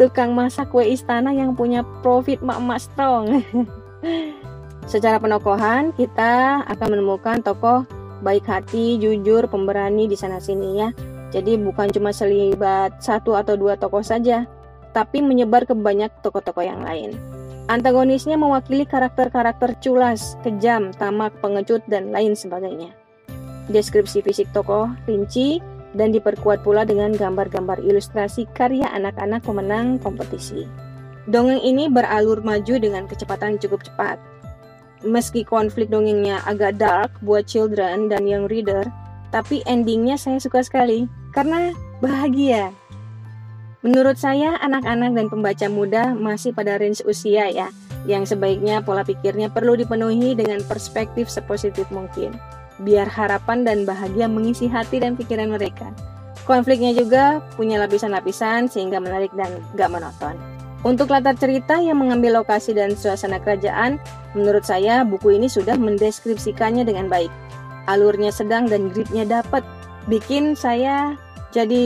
tukang 0.00 0.32
masak 0.32 0.72
kue 0.72 0.88
istana 0.88 1.36
yang 1.36 1.52
punya 1.52 1.84
profit 2.00 2.40
mak-mak 2.40 2.80
strong. 2.80 3.44
Secara 4.92 5.20
penokohan, 5.20 5.92
kita 6.00 6.64
akan 6.64 6.88
menemukan 6.88 7.44
tokoh 7.44 7.84
baik 8.24 8.48
hati, 8.48 8.96
jujur, 8.96 9.44
pemberani 9.52 10.08
di 10.08 10.16
sana-sini 10.16 10.80
ya. 10.80 10.88
Jadi 11.28 11.60
bukan 11.60 11.92
cuma 11.92 12.08
selibat 12.16 13.04
satu 13.04 13.36
atau 13.36 13.52
dua 13.52 13.76
tokoh 13.76 14.00
saja, 14.00 14.48
tapi 14.96 15.20
menyebar 15.20 15.68
ke 15.68 15.76
banyak 15.76 16.08
tokoh-tokoh 16.24 16.64
yang 16.64 16.80
lain. 16.80 17.39
Antagonisnya 17.70 18.34
mewakili 18.34 18.82
karakter-karakter 18.82 19.78
culas, 19.78 20.34
kejam, 20.42 20.90
tamak, 20.98 21.30
pengecut, 21.38 21.78
dan 21.86 22.10
lain 22.10 22.34
sebagainya. 22.34 22.90
Deskripsi 23.70 24.26
fisik 24.26 24.50
tokoh 24.50 24.90
rinci 25.06 25.62
dan 25.94 26.10
diperkuat 26.10 26.66
pula 26.66 26.82
dengan 26.82 27.14
gambar-gambar 27.14 27.78
ilustrasi 27.78 28.50
karya 28.58 28.90
anak-anak 28.90 29.46
pemenang 29.46 30.02
kompetisi. 30.02 30.66
Dongeng 31.30 31.62
ini 31.62 31.86
beralur 31.86 32.42
maju 32.42 32.74
dengan 32.82 33.06
kecepatan 33.06 33.62
cukup 33.62 33.86
cepat. 33.86 34.18
Meski 35.06 35.46
konflik 35.46 35.94
dongengnya 35.94 36.42
agak 36.50 36.74
dark 36.74 37.14
buat 37.22 37.46
children 37.46 38.10
dan 38.10 38.26
young 38.26 38.50
reader, 38.50 38.82
tapi 39.30 39.62
endingnya 39.70 40.18
saya 40.18 40.42
suka 40.42 40.66
sekali 40.66 41.06
karena 41.30 41.70
bahagia. 42.02 42.74
Menurut 43.80 44.20
saya, 44.20 44.60
anak-anak 44.60 45.16
dan 45.16 45.26
pembaca 45.32 45.66
muda 45.72 46.12
masih 46.12 46.52
pada 46.52 46.76
range 46.76 47.00
usia 47.08 47.48
ya, 47.48 47.72
yang 48.04 48.28
sebaiknya 48.28 48.84
pola 48.84 49.00
pikirnya 49.00 49.48
perlu 49.48 49.72
dipenuhi 49.72 50.36
dengan 50.36 50.60
perspektif 50.68 51.32
sepositif 51.32 51.88
mungkin, 51.88 52.36
biar 52.84 53.08
harapan 53.08 53.64
dan 53.64 53.88
bahagia 53.88 54.28
mengisi 54.28 54.68
hati 54.68 55.00
dan 55.00 55.16
pikiran 55.16 55.56
mereka. 55.56 55.88
Konfliknya 56.44 56.92
juga 56.92 57.40
punya 57.56 57.80
lapisan-lapisan 57.80 58.68
sehingga 58.68 59.00
menarik 59.00 59.32
dan 59.32 59.48
gak 59.80 59.88
monoton. 59.88 60.36
Untuk 60.84 61.08
latar 61.08 61.36
cerita 61.40 61.80
yang 61.80 62.04
mengambil 62.04 62.44
lokasi 62.44 62.76
dan 62.76 62.92
suasana 62.92 63.40
kerajaan, 63.40 63.96
menurut 64.36 64.64
saya 64.64 65.08
buku 65.08 65.40
ini 65.40 65.48
sudah 65.48 65.80
mendeskripsikannya 65.80 66.84
dengan 66.84 67.08
baik. 67.08 67.32
Alurnya 67.88 68.28
sedang 68.28 68.68
dan 68.68 68.92
gripnya 68.92 69.24
dapat, 69.24 69.64
bikin 70.04 70.52
saya 70.52 71.16
jadi 71.52 71.84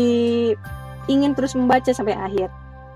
ingin 1.06 1.36
terus 1.36 1.56
membaca 1.56 1.90
sampai 1.90 2.16
akhir. 2.16 2.48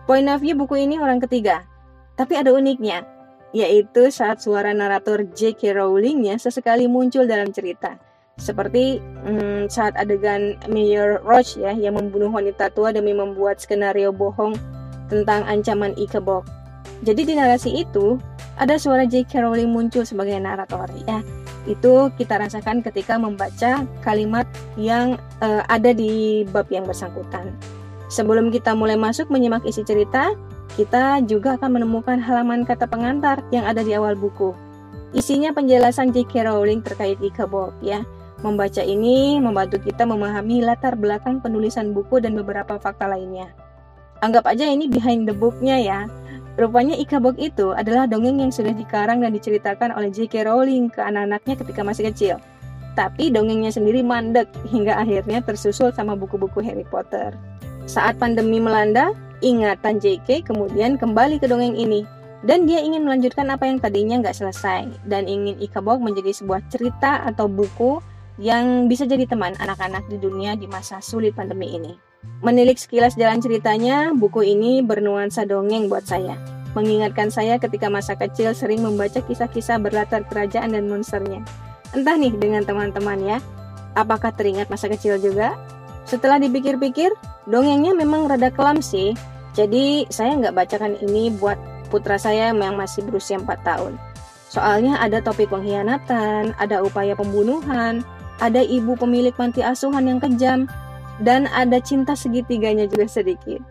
Point 0.09 0.29
of 0.33 0.41
view 0.41 0.57
buku 0.57 0.89
ini 0.89 0.97
orang 0.97 1.21
ketiga, 1.21 1.69
tapi 2.17 2.35
ada 2.35 2.51
uniknya, 2.51 3.05
yaitu 3.53 4.11
saat 4.11 4.41
suara 4.41 4.73
narator 4.73 5.25
J.K. 5.37 5.77
Rowling-nya 5.77 6.41
sesekali 6.41 6.91
muncul 6.91 7.29
dalam 7.29 7.53
cerita. 7.53 7.95
Seperti 8.39 9.03
hmm, 9.03 9.67
saat 9.67 9.99
adegan 9.99 10.55
Mayor 10.71 11.21
Roach 11.27 11.59
ya 11.59 11.75
yang 11.75 11.99
membunuh 11.99 12.31
wanita 12.31 12.71
tua 12.71 12.95
demi 12.95 13.11
membuat 13.11 13.59
skenario 13.59 14.15
bohong 14.15 14.55
tentang 15.11 15.43
ancaman 15.47 15.95
Ikebok. 15.99 16.47
Jadi 17.03 17.23
di 17.27 17.35
narasi 17.35 17.83
itu 17.83 18.19
ada 18.59 18.75
suara 18.79 19.07
J.K. 19.07 19.43
Rowling 19.43 19.71
muncul 19.71 20.03
sebagai 20.03 20.39
narator 20.39 20.91
ya. 21.07 21.23
Itu 21.67 22.11
kita 22.15 22.39
rasakan 22.43 22.83
ketika 22.83 23.19
membaca 23.19 23.87
kalimat 24.03 24.47
yang 24.75 25.19
uh, 25.43 25.63
ada 25.71 25.95
di 25.95 26.43
bab 26.49 26.67
yang 26.71 26.87
bersangkutan. 26.87 27.55
Sebelum 28.09 28.49
kita 28.49 28.73
mulai 28.73 28.97
masuk 28.97 29.29
menyimak 29.29 29.69
isi 29.69 29.85
cerita, 29.85 30.33
kita 30.81 31.21
juga 31.29 31.61
akan 31.61 31.81
menemukan 31.81 32.17
halaman 32.17 32.65
kata 32.65 32.89
pengantar 32.89 33.45
yang 33.53 33.69
ada 33.69 33.85
di 33.85 33.93
awal 33.93 34.17
buku. 34.17 34.57
Isinya 35.13 35.53
penjelasan 35.53 36.13
J.K. 36.13 36.49
Rowling 36.49 36.85
terkait 36.85 37.17
Ichabod 37.21 37.73
ya. 37.81 38.05
Membaca 38.45 38.85
ini 38.85 39.41
membantu 39.41 39.81
kita 39.83 40.05
memahami 40.05 40.63
latar 40.65 40.95
belakang 40.95 41.41
penulisan 41.41 41.93
buku 41.97 42.21
dan 42.21 42.37
beberapa 42.37 42.77
fakta 42.77 43.09
lainnya. 43.09 43.53
Anggap 44.25 44.47
aja 44.49 44.69
ini 44.69 44.89
behind 44.89 45.29
the 45.29 45.35
booknya 45.37 45.77
ya. 45.81 46.01
Rupanya 46.59 46.99
Ichabod 46.99 47.39
itu 47.39 47.71
adalah 47.71 48.11
dongeng 48.11 48.43
yang 48.43 48.51
sudah 48.51 48.75
dikarang 48.75 49.23
dan 49.23 49.31
diceritakan 49.31 49.95
oleh 49.95 50.11
J.K. 50.11 50.49
Rowling 50.49 50.91
ke 50.91 51.01
anak-anaknya 51.05 51.55
ketika 51.61 51.81
masih 51.87 52.05
kecil. 52.11 52.37
Tapi 52.99 53.31
dongengnya 53.31 53.71
sendiri 53.71 54.03
mandek 54.03 54.51
hingga 54.67 54.99
akhirnya 54.99 55.39
tersusul 55.39 55.95
sama 55.95 56.19
buku-buku 56.19 56.59
Harry 56.63 56.83
Potter. 56.83 57.31
Saat 57.89 58.21
pandemi 58.21 58.61
melanda, 58.61 59.17
ingatan 59.41 59.97
JK 59.97 60.45
kemudian 60.45 61.01
kembali 61.01 61.41
ke 61.41 61.49
dongeng 61.49 61.73
ini. 61.73 62.05
Dan 62.45 62.69
dia 62.69 62.85
ingin 62.85 63.03
melanjutkan 63.03 63.49
apa 63.49 63.65
yang 63.65 63.81
tadinya 63.81 64.21
nggak 64.21 64.37
selesai. 64.37 64.93
Dan 65.09 65.25
ingin 65.25 65.57
Ikabok 65.57 65.97
menjadi 65.97 66.37
sebuah 66.37 66.69
cerita 66.69 67.25
atau 67.25 67.49
buku 67.49 67.99
yang 68.37 68.93
bisa 68.93 69.09
jadi 69.09 69.25
teman 69.25 69.57
anak-anak 69.57 70.05
di 70.13 70.21
dunia 70.21 70.53
di 70.55 70.69
masa 70.69 71.01
sulit 71.01 71.33
pandemi 71.33 71.75
ini. 71.75 71.97
Menilik 72.45 72.77
sekilas 72.77 73.17
jalan 73.17 73.41
ceritanya, 73.41 74.13
buku 74.13 74.45
ini 74.45 74.85
bernuansa 74.85 75.49
dongeng 75.49 75.89
buat 75.89 76.05
saya. 76.05 76.37
Mengingatkan 76.77 77.33
saya 77.33 77.57
ketika 77.57 77.89
masa 77.89 78.15
kecil 78.15 78.53
sering 78.53 78.85
membaca 78.85 79.25
kisah-kisah 79.25 79.81
berlatar 79.81 80.29
kerajaan 80.29 80.77
dan 80.77 80.93
monsternya. 80.93 81.41
Entah 81.97 82.21
nih 82.21 82.37
dengan 82.37 82.69
teman-teman 82.69 83.17
ya, 83.25 83.39
apakah 83.97 84.29
teringat 84.37 84.69
masa 84.69 84.93
kecil 84.93 85.17
juga? 85.17 85.57
Setelah 86.09 86.41
dipikir-pikir, 86.41 87.13
Dongengnya 87.49 87.97
memang 87.97 88.29
rada 88.29 88.53
kelam 88.53 88.85
sih, 88.85 89.17
jadi 89.57 90.05
saya 90.13 90.37
nggak 90.37 90.53
bacakan 90.53 91.01
ini 91.01 91.33
buat 91.33 91.57
putra 91.89 92.21
saya 92.21 92.53
yang 92.53 92.77
masih 92.77 93.01
berusia 93.09 93.41
4 93.41 93.49
tahun. 93.65 93.97
Soalnya 94.53 95.01
ada 95.01 95.25
topik 95.25 95.49
pengkhianatan, 95.49 96.53
ada 96.61 96.85
upaya 96.85 97.17
pembunuhan, 97.17 98.05
ada 98.45 98.61
ibu 98.61 98.93
pemilik 99.01 99.33
panti 99.33 99.65
asuhan 99.65 100.05
yang 100.09 100.21
kejam, 100.21 100.69
dan 101.25 101.49
ada 101.57 101.81
cinta 101.81 102.13
segitiganya 102.13 102.85
juga 102.85 103.09
sedikit. 103.09 103.65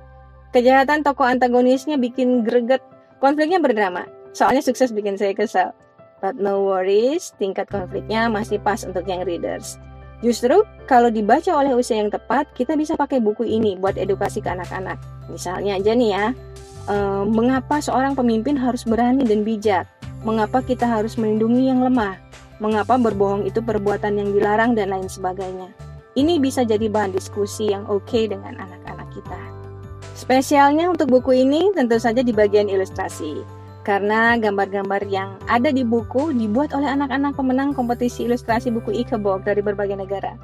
Kejahatan 0.58 1.06
tokoh 1.06 1.30
antagonisnya 1.30 2.02
bikin 2.02 2.42
greget, 2.42 2.82
konfliknya 3.22 3.62
berdrama, 3.62 4.10
soalnya 4.34 4.66
sukses 4.66 4.90
bikin 4.90 5.22
saya 5.22 5.38
kesal. 5.38 5.70
But 6.18 6.42
no 6.42 6.66
worries, 6.66 7.30
tingkat 7.38 7.70
konfliknya 7.70 8.26
masih 8.26 8.58
pas 8.58 8.82
untuk 8.82 9.06
yang 9.06 9.22
readers. 9.22 9.78
Justru 10.26 10.66
kalau 10.90 11.14
dibaca 11.14 11.54
oleh 11.54 11.78
usia 11.78 12.02
yang 12.02 12.10
tepat, 12.10 12.50
kita 12.58 12.74
bisa 12.74 12.98
pakai 12.98 13.22
buku 13.22 13.46
ini 13.46 13.78
buat 13.78 14.00
edukasi 14.02 14.42
ke 14.42 14.50
anak-anak. 14.50 14.98
Misalnya 15.30 15.78
aja 15.78 15.94
nih 15.94 16.10
ya, 16.10 16.26
eh, 16.90 17.24
mengapa 17.28 17.78
seorang 17.78 18.18
pemimpin 18.18 18.58
harus 18.58 18.82
berani 18.82 19.22
dan 19.28 19.46
bijak? 19.46 19.86
Mengapa 20.26 20.66
kita 20.66 20.90
harus 20.90 21.14
melindungi 21.22 21.70
yang 21.70 21.86
lemah? 21.86 22.18
Mengapa 22.58 22.98
berbohong 22.98 23.46
itu 23.46 23.62
perbuatan 23.62 24.18
yang 24.18 24.34
dilarang 24.34 24.74
dan 24.74 24.90
lain 24.90 25.06
sebagainya? 25.06 25.70
Ini 26.18 26.42
bisa 26.42 26.66
jadi 26.66 26.90
bahan 26.90 27.14
diskusi 27.14 27.70
yang 27.70 27.86
oke 27.86 28.10
okay 28.10 28.26
dengan 28.26 28.58
anak-anak 28.58 29.06
kita. 29.14 29.38
Spesialnya 30.18 30.90
untuk 30.90 31.14
buku 31.14 31.46
ini 31.46 31.70
tentu 31.78 32.02
saja 32.02 32.26
di 32.26 32.34
bagian 32.34 32.66
ilustrasi 32.66 33.57
karena 33.88 34.36
gambar-gambar 34.36 35.08
yang 35.08 35.40
ada 35.48 35.72
di 35.72 35.88
buku 35.88 36.36
dibuat 36.36 36.76
oleh 36.76 36.92
anak-anak 36.92 37.40
pemenang 37.40 37.72
kompetisi 37.72 38.28
ilustrasi 38.28 38.68
buku 38.68 38.92
Ikebok 38.92 39.48
dari 39.48 39.64
berbagai 39.64 39.96
negara. 39.96 40.36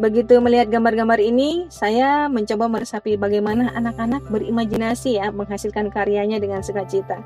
Begitu 0.00 0.40
melihat 0.40 0.72
gambar-gambar 0.72 1.20
ini, 1.20 1.68
saya 1.68 2.32
mencoba 2.32 2.72
meresapi 2.72 3.20
bagaimana 3.20 3.68
anak-anak 3.76 4.24
berimajinasi 4.32 5.20
ya 5.20 5.28
menghasilkan 5.28 5.92
karyanya 5.92 6.40
dengan 6.40 6.64
sukacita. 6.64 7.20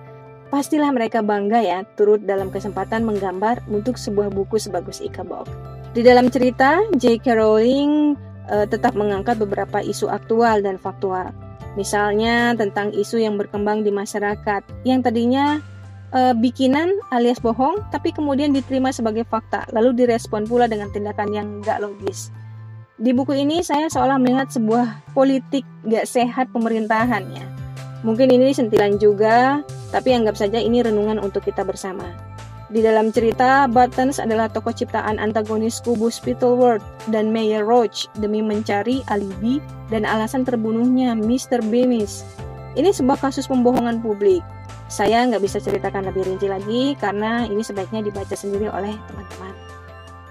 Pastilah 0.51 0.91
mereka 0.91 1.23
bangga 1.23 1.63
ya 1.63 1.87
turut 1.95 2.27
dalam 2.27 2.51
kesempatan 2.51 3.07
menggambar 3.07 3.63
untuk 3.71 3.95
sebuah 3.95 4.35
buku 4.35 4.59
sebagus 4.59 4.99
Ikebok. 4.99 5.47
Di 5.95 6.03
dalam 6.03 6.27
cerita, 6.27 6.83
J.K. 6.99 7.39
Rowling 7.39 8.19
uh, 8.51 8.67
tetap 8.67 8.99
mengangkat 8.99 9.39
beberapa 9.39 9.79
isu 9.79 10.11
aktual 10.11 10.59
dan 10.67 10.75
faktual 10.75 11.46
Misalnya 11.77 12.57
tentang 12.57 12.91
isu 12.97 13.21
yang 13.21 13.37
berkembang 13.37 13.85
di 13.85 13.93
masyarakat 13.93 14.65
yang 14.89 15.05
tadinya 15.05 15.61
e, 16.11 16.33
bikinan 16.41 16.89
alias 17.13 17.37
bohong 17.39 17.85
tapi 17.93 18.11
kemudian 18.17 18.51
diterima 18.57 18.91
sebagai 18.91 19.29
fakta 19.29 19.69
lalu 19.77 19.93
direspon 19.93 20.49
pula 20.49 20.65
dengan 20.67 20.89
tindakan 20.91 21.29
yang 21.31 21.47
gak 21.61 21.85
logis. 21.85 22.33
Di 22.97 23.13
buku 23.13 23.37
ini 23.37 23.61
saya 23.61 23.93
seolah 23.93 24.17
melihat 24.17 24.49
sebuah 24.49 25.13
politik 25.13 25.69
gak 25.85 26.09
sehat 26.09 26.49
pemerintahannya. 26.57 27.45
Mungkin 28.01 28.33
ini 28.33 28.57
sentilan 28.57 28.97
juga, 28.97 29.61
tapi 29.93 30.17
anggap 30.17 30.39
saja 30.39 30.57
ini 30.57 30.81
renungan 30.81 31.21
untuk 31.21 31.45
kita 31.45 31.61
bersama. 31.61 32.36
Di 32.67 32.83
dalam 32.83 33.15
cerita, 33.15 33.71
Buttons 33.71 34.19
adalah 34.19 34.51
tokoh 34.51 34.75
ciptaan 34.75 35.23
antagonis 35.23 35.79
kubu 35.87 36.11
Spittleworth 36.11 36.83
dan 37.15 37.31
Mayor 37.31 37.63
Roach 37.63 38.11
demi 38.19 38.43
mencari 38.43 39.07
alibi 39.07 39.63
dan 39.87 40.03
alasan 40.03 40.43
terbunuhnya 40.43 41.15
Mr. 41.15 41.63
Bemis. 41.63 42.27
Ini 42.75 42.91
sebuah 42.91 43.23
kasus 43.23 43.47
pembohongan 43.47 44.03
publik. 44.03 44.43
Saya 44.91 45.23
nggak 45.31 45.47
bisa 45.47 45.63
ceritakan 45.63 46.11
lebih 46.11 46.27
rinci 46.27 46.51
lagi 46.51 46.83
karena 46.99 47.47
ini 47.47 47.63
sebaiknya 47.63 48.03
dibaca 48.03 48.35
sendiri 48.35 48.67
oleh 48.67 48.95
teman-teman. 49.11 49.55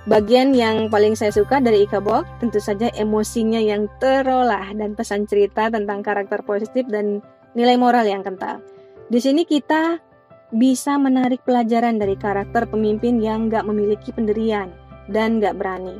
Bagian 0.05 0.53
yang 0.53 0.91
paling 0.91 1.17
saya 1.17 1.33
suka 1.33 1.57
dari 1.57 1.87
Ika 1.87 1.97
Bok 1.97 2.27
tentu 2.37 2.61
saja 2.61 2.93
emosinya 2.93 3.57
yang 3.57 3.89
terolah 3.97 4.75
dan 4.75 4.93
pesan 4.93 5.25
cerita 5.25 5.71
tentang 5.71 6.05
karakter 6.05 6.45
positif 6.45 6.85
dan 6.91 7.25
nilai 7.57 7.79
moral 7.79 8.05
yang 8.05 8.21
kental. 8.21 8.61
Di 9.09 9.17
sini 9.17 9.49
kita 9.49 9.97
bisa 10.53 10.99
menarik 11.01 11.41
pelajaran 11.41 11.97
dari 11.97 12.13
karakter 12.13 12.69
pemimpin 12.69 13.17
yang 13.17 13.49
gak 13.49 13.65
memiliki 13.65 14.13
pendirian 14.13 14.69
dan 15.09 15.41
gak 15.41 15.57
berani. 15.57 15.97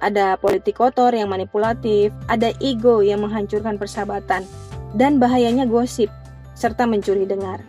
Ada 0.00 0.40
politik 0.40 0.80
kotor 0.80 1.12
yang 1.12 1.28
manipulatif, 1.28 2.14
ada 2.30 2.54
ego 2.62 3.04
yang 3.04 3.20
menghancurkan 3.20 3.76
persahabatan, 3.76 4.48
dan 4.96 5.20
bahayanya 5.20 5.68
gosip, 5.68 6.08
serta 6.56 6.88
mencuri 6.88 7.28
dengar. 7.28 7.60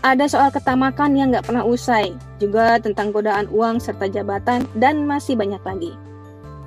Ada 0.00 0.32
soal 0.32 0.48
ketamakan 0.48 1.12
yang 1.12 1.28
nggak 1.28 1.44
pernah 1.44 1.64
usai, 1.64 2.16
juga 2.40 2.80
tentang 2.80 3.12
godaan 3.12 3.48
uang 3.52 3.80
serta 3.84 4.08
jabatan, 4.08 4.64
dan 4.80 5.04
masih 5.04 5.36
banyak 5.36 5.60
lagi. 5.60 5.92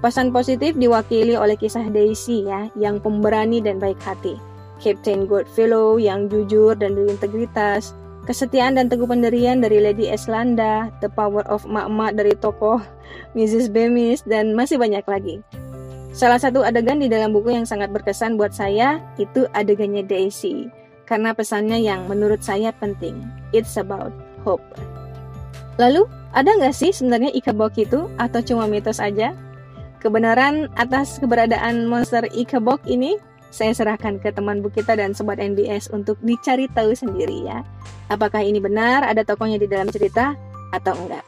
Pesan 0.05 0.29
positif 0.29 0.77
diwakili 0.77 1.33
oleh 1.33 1.57
kisah 1.57 1.89
Daisy 1.89 2.45
ya, 2.45 2.69
yang 2.77 3.01
pemberani 3.01 3.57
dan 3.57 3.81
baik 3.81 3.97
hati. 4.05 4.37
Captain 4.83 5.23
Goodfellow 5.23 5.95
yang 5.95 6.27
jujur 6.27 6.75
dan 6.75 6.99
berintegritas, 6.99 7.95
kesetiaan 8.27 8.75
dan 8.75 8.91
teguh 8.91 9.07
pendirian 9.07 9.63
dari 9.63 9.79
Lady 9.79 10.11
Eslanda, 10.11 10.91
The 10.99 11.07
Power 11.07 11.47
of 11.47 11.63
Emak-emak 11.63 12.19
dari 12.19 12.35
tokoh 12.35 12.83
Mrs. 13.39 13.71
Bemis, 13.71 14.19
dan 14.27 14.51
masih 14.51 14.75
banyak 14.75 15.07
lagi. 15.07 15.39
Salah 16.13 16.37
satu 16.37 16.61
adegan 16.61 17.01
di 17.01 17.09
dalam 17.09 17.33
buku 17.33 17.55
yang 17.55 17.65
sangat 17.65 17.89
berkesan 17.89 18.37
buat 18.37 18.53
saya 18.53 19.01
itu 19.17 19.49
adegannya 19.57 20.05
Daisy 20.05 20.69
karena 21.09 21.33
pesannya 21.33 21.81
yang 21.81 22.05
menurut 22.05 22.45
saya 22.45 22.69
penting. 22.77 23.17
It's 23.49 23.79
about 23.81 24.13
hope. 24.45 24.61
Lalu, 25.81 26.05
ada 26.37 26.53
nggak 26.53 26.73
sih 26.73 26.93
sebenarnya 26.93 27.33
Ikabok 27.33 27.73
itu 27.81 28.05
atau 28.21 28.39
cuma 28.45 28.69
mitos 28.69 29.01
aja? 29.01 29.33
Kebenaran 30.01 30.69
atas 30.77 31.17
keberadaan 31.17 31.89
monster 31.89 32.29
Ikabok 32.29 32.85
ini 32.85 33.17
saya 33.53 33.69
serahkan 33.77 34.17
ke 34.17 34.33
teman 34.33 34.65
bu 34.65 34.73
kita 34.73 34.97
dan 34.97 35.13
sobat 35.13 35.37
NBS 35.37 35.93
untuk 35.93 36.17
dicari 36.25 36.65
tahu 36.73 36.97
sendiri 36.97 37.45
ya. 37.45 37.61
Apakah 38.09 38.41
ini 38.41 38.57
benar 38.57 39.05
ada 39.05 39.21
tokohnya 39.21 39.61
di 39.61 39.69
dalam 39.69 39.93
cerita 39.93 40.33
atau 40.73 40.97
enggak? 40.97 41.21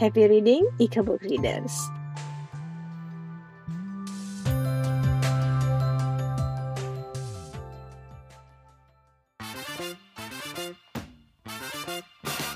Happy 0.00 0.24
reading, 0.24 0.64
Ikabok 0.80 1.20
Readers. 1.20 1.92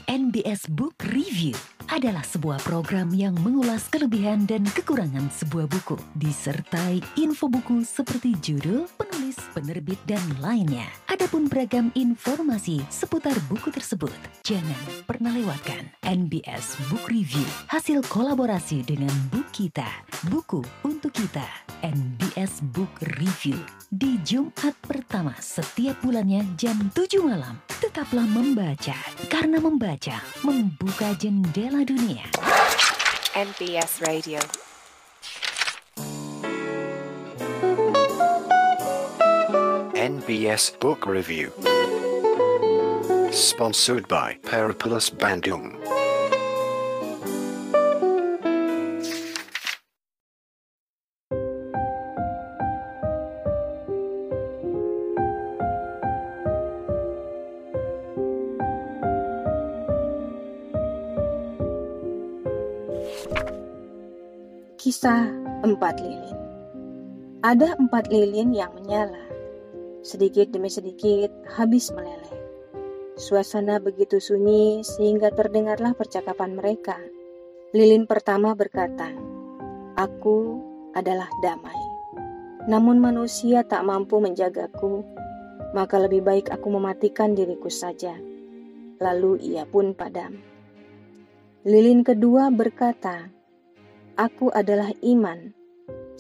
NBS 0.09 0.65
Book 0.73 0.97
Review 1.13 1.72
adalah 1.89 2.23
sebuah 2.23 2.61
program 2.63 3.11
yang 3.17 3.33
mengulas 3.41 3.89
kelebihan 3.89 4.45
dan 4.45 4.63
kekurangan 4.63 5.33
sebuah 5.33 5.67
buku, 5.67 5.97
disertai 6.21 7.01
info 7.17 7.49
buku 7.49 7.83
seperti 7.83 8.37
judul, 8.39 8.85
penulis, 9.01 9.41
penerbit, 9.57 9.99
dan 10.05 10.21
lainnya. 10.45 10.85
Adapun 11.09 11.49
beragam 11.49 11.89
informasi 11.97 12.85
seputar 12.93 13.35
buku 13.49 13.73
tersebut, 13.73 14.13
jangan 14.45 14.79
pernah 15.09 15.33
lewatkan 15.33 15.89
NBS 16.05 16.77
Book 16.93 17.09
Review, 17.09 17.49
hasil 17.73 18.05
kolaborasi 18.13 18.85
dengan 18.85 19.13
Bukita, 19.33 19.89
buku 20.29 20.61
untuk 20.85 21.17
kita, 21.17 21.49
NBS 21.81 22.61
Book 22.77 22.93
Review, 23.17 23.57
di 23.89 24.21
Jumat 24.21 24.77
pertama 24.85 25.33
setiap 25.41 25.97
bulannya 26.05 26.45
jam 26.61 26.77
7 26.93 27.25
malam. 27.25 27.57
Tetaplah 27.81 28.29
membaca, 28.29 28.95
karena 29.33 29.57
membaca 29.57 30.21
membuka 30.45 31.17
jendela 31.17 31.72
dunia. 31.81 32.29
NBS 33.33 34.05
Radio. 34.05 34.37
NBS 39.97 40.79
Book 40.79 41.07
Review. 41.07 41.49
Sponsored 43.33 44.07
by 44.09 44.37
Periplus 44.45 45.09
Bandung. 45.09 45.82
Kisah 65.03 65.35
Empat 65.67 65.99
Lilin 65.99 66.39
Ada 67.43 67.75
empat 67.75 68.07
lilin 68.07 68.55
yang 68.55 68.71
menyala. 68.71 69.19
Sedikit 69.99 70.55
demi 70.55 70.71
sedikit 70.71 71.27
habis 71.59 71.91
meleleh. 71.91 72.31
Suasana 73.19 73.83
begitu 73.83 74.23
sunyi 74.23 74.87
sehingga 74.87 75.35
terdengarlah 75.35 75.99
percakapan 75.99 76.55
mereka. 76.55 76.95
Lilin 77.75 78.07
pertama 78.07 78.55
berkata, 78.55 79.11
Aku 79.99 80.63
adalah 80.95 81.27
damai. 81.43 81.83
Namun 82.71 83.03
manusia 83.03 83.67
tak 83.67 83.83
mampu 83.83 84.23
menjagaku, 84.23 85.03
maka 85.75 85.99
lebih 85.99 86.23
baik 86.23 86.47
aku 86.47 86.79
mematikan 86.79 87.35
diriku 87.35 87.75
saja. 87.75 88.15
Lalu 89.03 89.51
ia 89.51 89.67
pun 89.67 89.99
padam. 89.99 90.39
Lilin 91.67 92.07
kedua 92.07 92.55
berkata, 92.55 93.42
Aku 94.13 94.53
adalah 94.53 94.93
iman. 95.01 95.57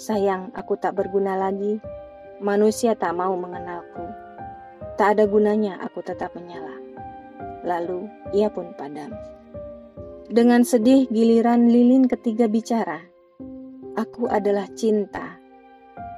Sayang, 0.00 0.48
aku 0.56 0.80
tak 0.80 0.96
berguna 0.96 1.36
lagi. 1.36 1.76
Manusia 2.40 2.96
tak 2.96 3.12
mau 3.12 3.36
mengenalku. 3.36 4.08
Tak 4.96 5.12
ada 5.20 5.28
gunanya 5.28 5.76
aku 5.76 6.00
tetap 6.00 6.32
menyala. 6.32 6.72
Lalu 7.60 8.08
ia 8.32 8.48
pun 8.48 8.72
padam. 8.80 9.12
Dengan 10.24 10.64
sedih 10.64 11.04
giliran 11.12 11.68
lilin 11.68 12.08
ketiga 12.08 12.48
bicara. 12.48 13.04
Aku 13.92 14.24
adalah 14.24 14.72
cinta. 14.72 15.36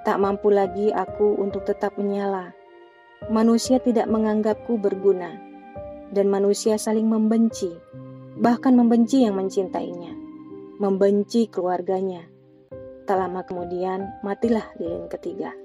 Tak 0.07 0.15
mampu 0.23 0.55
lagi 0.55 0.95
aku 0.95 1.43
untuk 1.43 1.67
tetap 1.67 1.99
menyala. 1.99 2.55
Manusia 3.35 3.83
tidak 3.83 4.07
menganggapku 4.07 4.79
berguna. 4.79 5.43
Dan 6.15 6.31
manusia 6.31 6.79
saling 6.79 7.11
membenci. 7.11 7.75
Bahkan 8.39 8.79
membenci 8.79 9.27
yang 9.27 9.35
mencintainya 9.35 10.24
membenci 10.85 11.49
keluarganya. 11.49 12.29
Tak 13.09 13.16
lama 13.16 13.40
kemudian, 13.49 14.05
matilah 14.20 14.68
lilin 14.77 15.09
ketiga. 15.09 15.57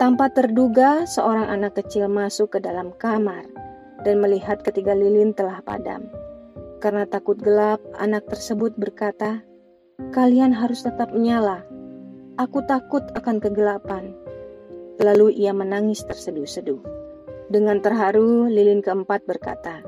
Tanpa 0.00 0.32
terduga, 0.32 1.04
seorang 1.04 1.52
anak 1.52 1.76
kecil 1.76 2.08
masuk 2.08 2.56
ke 2.56 2.58
dalam 2.64 2.96
kamar 2.96 3.44
dan 4.00 4.16
melihat 4.24 4.64
ketiga 4.64 4.96
lilin 4.96 5.36
telah 5.36 5.60
padam. 5.60 6.08
Karena 6.80 7.04
takut 7.04 7.36
gelap, 7.36 7.84
anak 8.00 8.24
tersebut 8.32 8.72
berkata, 8.80 9.44
"Kalian 10.16 10.56
harus 10.56 10.88
tetap 10.88 11.12
menyala. 11.12 11.60
Aku 12.40 12.64
takut 12.64 13.04
akan 13.12 13.44
kegelapan." 13.44 14.16
Lalu 14.96 15.36
ia 15.36 15.52
menangis 15.52 16.00
terseduh-seduh. 16.08 16.80
Dengan 17.52 17.84
terharu, 17.84 18.48
lilin 18.48 18.80
keempat 18.80 19.28
berkata, 19.28 19.84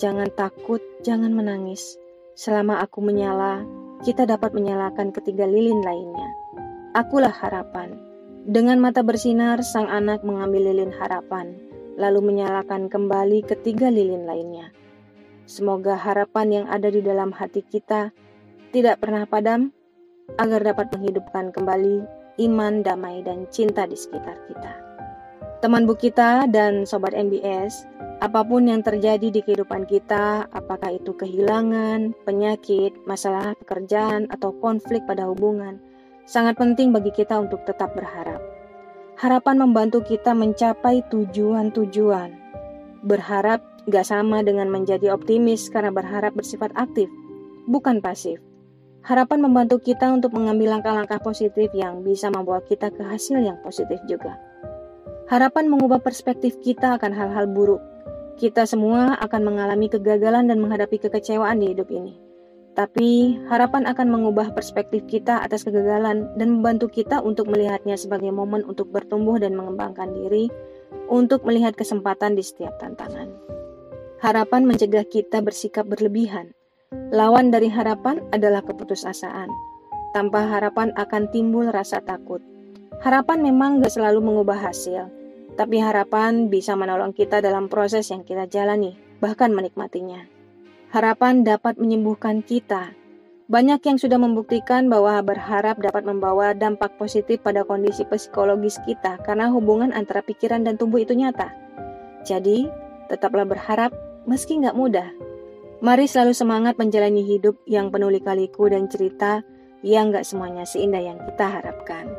"Jangan 0.00 0.32
takut, 0.32 0.80
jangan 1.04 1.36
menangis. 1.36 2.00
Selama 2.34 2.82
aku 2.82 2.98
menyala, 2.98 3.62
kita 4.02 4.26
dapat 4.26 4.58
menyalakan 4.58 5.14
ketiga 5.14 5.46
lilin 5.46 5.78
lainnya. 5.86 6.26
Akulah 6.90 7.30
harapan. 7.30 7.94
Dengan 8.42 8.82
mata 8.82 9.06
bersinar, 9.06 9.62
sang 9.62 9.86
anak 9.86 10.26
mengambil 10.26 10.66
lilin 10.74 10.90
harapan, 10.90 11.54
lalu 11.94 12.34
menyalakan 12.34 12.90
kembali 12.90 13.46
ketiga 13.46 13.86
lilin 13.86 14.26
lainnya. 14.26 14.74
Semoga 15.46 15.94
harapan 15.94 16.46
yang 16.50 16.66
ada 16.66 16.90
di 16.90 17.06
dalam 17.06 17.30
hati 17.30 17.62
kita 17.62 18.10
tidak 18.74 18.98
pernah 18.98 19.30
padam, 19.30 19.70
agar 20.34 20.66
dapat 20.66 20.90
menghidupkan 20.90 21.54
kembali 21.54 22.02
iman, 22.42 22.82
damai, 22.82 23.22
dan 23.22 23.46
cinta 23.54 23.86
di 23.86 23.94
sekitar 23.94 24.34
kita. 24.50 24.74
Teman 25.62 25.86
bu 25.86 25.94
kita 25.94 26.50
dan 26.50 26.82
sobat 26.82 27.14
MBS, 27.14 27.86
Apa 28.22 28.46
pun 28.46 28.70
yang 28.70 28.84
terjadi 28.84 29.30
di 29.32 29.40
kehidupan 29.42 29.90
kita, 29.90 30.46
apakah 30.54 30.94
itu 30.94 31.14
kehilangan, 31.18 32.14
penyakit, 32.22 32.94
masalah 33.10 33.58
pekerjaan, 33.58 34.30
atau 34.30 34.54
konflik 34.62 35.02
pada 35.02 35.26
hubungan, 35.26 35.82
sangat 36.24 36.54
penting 36.54 36.94
bagi 36.94 37.10
kita 37.10 37.34
untuk 37.42 37.66
tetap 37.66 37.90
berharap. 37.98 38.38
Harapan 39.18 39.66
membantu 39.66 40.02
kita 40.02 40.34
mencapai 40.34 41.02
tujuan-tujuan. 41.10 42.34
Berharap 43.02 43.62
gak 43.90 44.06
sama 44.06 44.40
dengan 44.40 44.70
menjadi 44.70 45.12
optimis 45.12 45.68
karena 45.68 45.90
berharap 45.92 46.32
bersifat 46.34 46.72
aktif, 46.74 47.10
bukan 47.68 48.00
pasif. 48.00 48.40
Harapan 49.04 49.44
membantu 49.44 49.84
kita 49.84 50.08
untuk 50.08 50.32
mengambil 50.32 50.80
langkah-langkah 50.80 51.20
positif 51.20 51.68
yang 51.76 52.00
bisa 52.00 52.32
membawa 52.32 52.64
kita 52.64 52.88
ke 52.88 53.04
hasil 53.04 53.36
yang 53.36 53.60
positif 53.60 54.00
juga. 54.08 54.40
Harapan 55.28 55.68
mengubah 55.68 56.00
perspektif 56.00 56.56
kita 56.64 56.96
akan 56.96 57.12
hal-hal 57.12 57.44
buruk, 57.52 57.84
kita 58.34 58.66
semua 58.66 59.14
akan 59.22 59.46
mengalami 59.46 59.86
kegagalan 59.86 60.50
dan 60.50 60.58
menghadapi 60.58 60.98
kekecewaan 60.98 61.62
di 61.62 61.70
hidup 61.70 61.86
ini. 61.90 62.18
Tapi 62.74 63.38
harapan 63.46 63.86
akan 63.86 64.10
mengubah 64.10 64.50
perspektif 64.50 65.06
kita 65.06 65.38
atas 65.38 65.62
kegagalan 65.62 66.26
dan 66.34 66.58
membantu 66.58 66.90
kita 66.90 67.22
untuk 67.22 67.46
melihatnya 67.46 67.94
sebagai 67.94 68.34
momen 68.34 68.66
untuk 68.66 68.90
bertumbuh 68.90 69.38
dan 69.38 69.54
mengembangkan 69.54 70.10
diri, 70.10 70.50
untuk 71.06 71.46
melihat 71.46 71.78
kesempatan 71.78 72.34
di 72.34 72.42
setiap 72.42 72.74
tantangan. 72.82 73.30
Harapan 74.18 74.66
mencegah 74.66 75.06
kita 75.06 75.38
bersikap 75.38 75.86
berlebihan. 75.86 76.50
Lawan 77.14 77.54
dari 77.54 77.70
harapan 77.70 78.18
adalah 78.34 78.66
keputusasaan. 78.66 79.46
Tanpa 80.10 80.42
harapan 80.42 80.90
akan 80.98 81.30
timbul 81.30 81.70
rasa 81.70 82.02
takut. 82.02 82.42
Harapan 83.02 83.38
memang 83.38 83.82
gak 83.82 83.94
selalu 83.94 84.18
mengubah 84.18 84.58
hasil, 84.58 85.10
tapi 85.54 85.78
harapan 85.78 86.50
bisa 86.50 86.74
menolong 86.74 87.14
kita 87.14 87.38
dalam 87.38 87.70
proses 87.70 88.10
yang 88.10 88.26
kita 88.26 88.46
jalani. 88.50 88.98
bahkan 89.22 89.56
menikmatinya. 89.56 90.20
Harapan 90.92 91.48
dapat 91.48 91.80
menyembuhkan 91.80 92.44
kita. 92.44 92.92
Banyak 93.48 93.80
yang 93.80 93.96
sudah 93.96 94.20
membuktikan 94.20 94.92
bahwa 94.92 95.16
berharap 95.24 95.80
dapat 95.80 96.04
membawa 96.04 96.52
dampak 96.52 97.00
positif 97.00 97.40
pada 97.40 97.64
kondisi 97.64 98.04
psikologis 98.04 98.76
kita 98.84 99.16
karena 99.24 99.48
hubungan 99.48 99.96
antara 99.96 100.20
pikiran 100.20 100.60
dan 100.60 100.76
tubuh 100.76 101.00
itu 101.00 101.16
nyata. 101.16 101.56
Jadi, 102.20 102.68
tetaplah 103.08 103.48
berharap 103.48 103.96
meski 104.28 104.60
nggak 104.60 104.76
mudah. 104.76 105.08
Mari 105.80 106.04
selalu 106.04 106.36
semangat 106.36 106.76
menjalani 106.76 107.24
hidup 107.24 107.56
yang 107.64 107.88
penuh 107.88 108.12
lika-liku 108.12 108.68
dan 108.68 108.88
cerita 108.92 109.40
yang 109.84 110.12
nggak 110.12 110.24
semuanya 110.24 110.68
seindah 110.68 111.00
yang 111.00 111.16
kita 111.20 111.48
harapkan. 111.48 112.12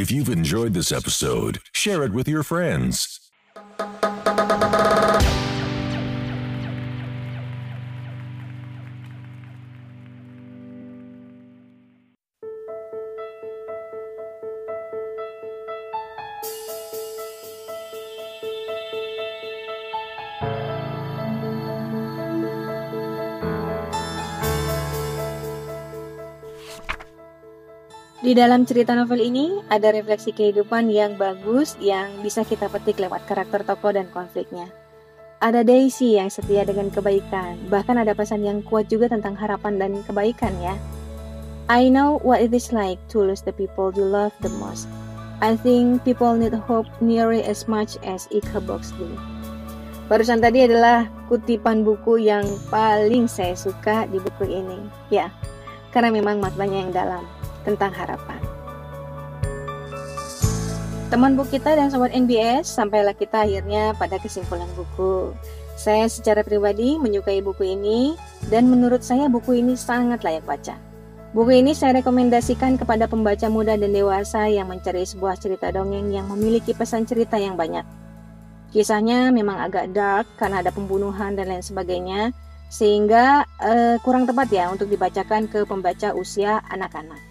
If 0.00 0.10
you've 0.10 0.30
enjoyed 0.30 0.72
this 0.72 0.92
episode, 0.92 1.58
share 1.74 2.04
it 2.04 2.14
with 2.14 2.26
your 2.26 2.42
friends. 2.42 3.29
Di 28.30 28.38
dalam 28.38 28.62
cerita 28.62 28.94
novel 28.94 29.26
ini 29.26 29.58
ada 29.74 29.90
refleksi 29.90 30.30
kehidupan 30.30 30.86
yang 30.86 31.18
bagus 31.18 31.74
yang 31.82 32.14
bisa 32.22 32.46
kita 32.46 32.70
petik 32.70 33.02
lewat 33.02 33.26
karakter 33.26 33.66
tokoh 33.66 33.90
dan 33.90 34.06
konfliknya. 34.14 34.70
Ada 35.42 35.66
Daisy 35.66 36.14
yang 36.14 36.30
setia 36.30 36.62
dengan 36.62 36.94
kebaikan, 36.94 37.58
bahkan 37.66 37.98
ada 37.98 38.14
pesan 38.14 38.46
yang 38.46 38.62
kuat 38.62 38.86
juga 38.86 39.10
tentang 39.10 39.34
harapan 39.34 39.82
dan 39.82 39.98
kebaikan 40.06 40.54
ya. 40.62 40.78
I 41.66 41.90
know 41.90 42.22
what 42.22 42.38
it 42.38 42.54
is 42.54 42.70
like 42.70 43.02
to 43.10 43.18
lose 43.18 43.42
the 43.42 43.50
people 43.50 43.90
you 43.98 44.06
love 44.06 44.30
the 44.46 44.52
most. 44.62 44.86
I 45.42 45.58
think 45.58 46.06
people 46.06 46.30
need 46.38 46.54
hope 46.54 46.86
nearly 47.02 47.42
as 47.42 47.66
much 47.66 47.98
as 48.06 48.30
Ika 48.30 48.62
Box 48.62 48.94
do. 48.94 49.10
Barusan 50.06 50.38
tadi 50.38 50.70
adalah 50.70 51.10
kutipan 51.26 51.82
buku 51.82 52.22
yang 52.30 52.46
paling 52.70 53.26
saya 53.26 53.58
suka 53.58 54.06
di 54.06 54.22
buku 54.22 54.46
ini. 54.46 54.78
Ya, 55.10 55.34
karena 55.90 56.14
memang 56.14 56.38
maknanya 56.38 56.78
yang 56.78 56.94
dalam 56.94 57.26
tentang 57.62 57.92
harapan. 57.92 58.40
Teman 61.10 61.34
buku 61.34 61.58
kita 61.58 61.74
dan 61.74 61.90
sobat 61.90 62.14
NBS, 62.14 62.70
sampailah 62.70 63.18
kita 63.18 63.42
akhirnya 63.42 63.98
pada 63.98 64.14
kesimpulan 64.22 64.70
buku. 64.78 65.34
Saya 65.74 66.06
secara 66.06 66.46
pribadi 66.46 67.02
menyukai 67.02 67.42
buku 67.42 67.74
ini 67.74 68.14
dan 68.46 68.70
menurut 68.70 69.02
saya 69.02 69.26
buku 69.26 69.58
ini 69.58 69.74
sangat 69.74 70.22
layak 70.22 70.46
baca. 70.46 70.78
Buku 71.34 71.62
ini 71.62 71.74
saya 71.74 71.98
rekomendasikan 71.98 72.78
kepada 72.78 73.10
pembaca 73.10 73.46
muda 73.50 73.74
dan 73.74 73.90
dewasa 73.90 74.50
yang 74.50 74.70
mencari 74.70 75.02
sebuah 75.02 75.38
cerita 75.38 75.70
dongeng 75.74 76.14
yang 76.14 76.30
memiliki 76.30 76.74
pesan 76.74 77.06
cerita 77.06 77.38
yang 77.38 77.58
banyak. 77.58 77.82
Kisahnya 78.70 79.34
memang 79.34 79.62
agak 79.62 79.90
dark 79.90 80.26
karena 80.38 80.62
ada 80.62 80.70
pembunuhan 80.70 81.34
dan 81.34 81.50
lain 81.50 81.62
sebagainya, 81.62 82.30
sehingga 82.70 83.46
uh, 83.58 83.98
kurang 84.06 84.30
tepat 84.30 84.46
ya 84.50 84.70
untuk 84.70 84.86
dibacakan 84.86 85.50
ke 85.50 85.66
pembaca 85.66 86.14
usia 86.14 86.62
anak-anak. 86.70 87.29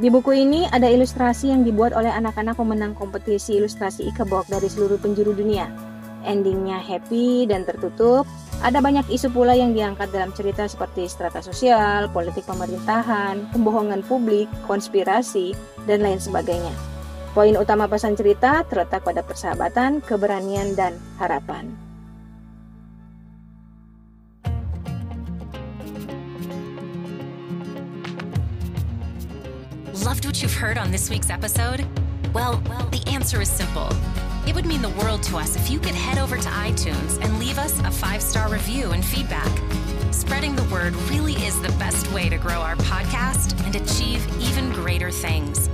Di 0.00 0.08
buku 0.08 0.32
ini 0.32 0.64
ada 0.64 0.88
ilustrasi 0.88 1.52
yang 1.52 1.60
dibuat 1.60 1.92
oleh 1.92 2.08
anak-anak 2.08 2.56
pemenang 2.56 2.96
kompetisi 2.96 3.60
ilustrasi 3.60 4.08
Ikebok 4.08 4.48
dari 4.48 4.64
seluruh 4.64 4.96
penjuru 4.96 5.36
dunia. 5.36 5.68
Endingnya 6.24 6.80
happy 6.80 7.44
dan 7.44 7.68
tertutup. 7.68 8.24
Ada 8.64 8.80
banyak 8.80 9.12
isu 9.12 9.28
pula 9.28 9.52
yang 9.52 9.76
diangkat 9.76 10.08
dalam 10.08 10.32
cerita 10.32 10.64
seperti 10.64 11.04
strata 11.04 11.44
sosial, 11.44 12.08
politik 12.16 12.48
pemerintahan, 12.48 13.44
pembohongan 13.52 14.00
publik, 14.08 14.48
konspirasi, 14.64 15.52
dan 15.84 16.00
lain 16.00 16.16
sebagainya. 16.16 16.72
Poin 17.36 17.52
utama 17.60 17.84
pesan 17.84 18.16
cerita 18.16 18.64
terletak 18.72 19.04
pada 19.04 19.20
persahabatan, 19.20 20.00
keberanian, 20.00 20.72
dan 20.80 20.96
harapan. 21.20 21.76
Loved 30.10 30.26
what 30.26 30.42
you've 30.42 30.54
heard 30.54 30.76
on 30.76 30.90
this 30.90 31.08
week's 31.08 31.30
episode? 31.30 31.86
Well, 32.34 32.60
well, 32.68 32.84
the 32.86 33.00
answer 33.06 33.40
is 33.40 33.48
simple. 33.48 33.88
It 34.44 34.56
would 34.56 34.66
mean 34.66 34.82
the 34.82 34.88
world 34.88 35.22
to 35.22 35.36
us 35.36 35.54
if 35.54 35.70
you 35.70 35.78
could 35.78 35.94
head 35.94 36.18
over 36.18 36.36
to 36.36 36.48
iTunes 36.48 37.22
and 37.22 37.38
leave 37.38 37.58
us 37.58 37.78
a 37.78 37.92
five 37.92 38.20
star 38.20 38.50
review 38.50 38.90
and 38.90 39.04
feedback. 39.04 39.46
Spreading 40.12 40.56
the 40.56 40.64
word 40.64 40.96
really 41.12 41.34
is 41.34 41.62
the 41.62 41.68
best 41.78 42.10
way 42.10 42.28
to 42.28 42.38
grow 42.38 42.60
our 42.60 42.74
podcast 42.74 43.56
and 43.64 43.76
achieve 43.76 44.26
even 44.42 44.72
greater 44.72 45.12
things. 45.12 45.68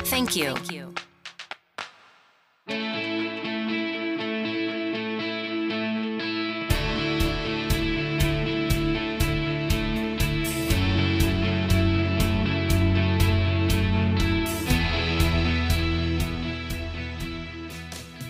Thank 0.00 0.36
you. 0.36 0.52
Thank 0.52 0.72
you. 0.72 1.05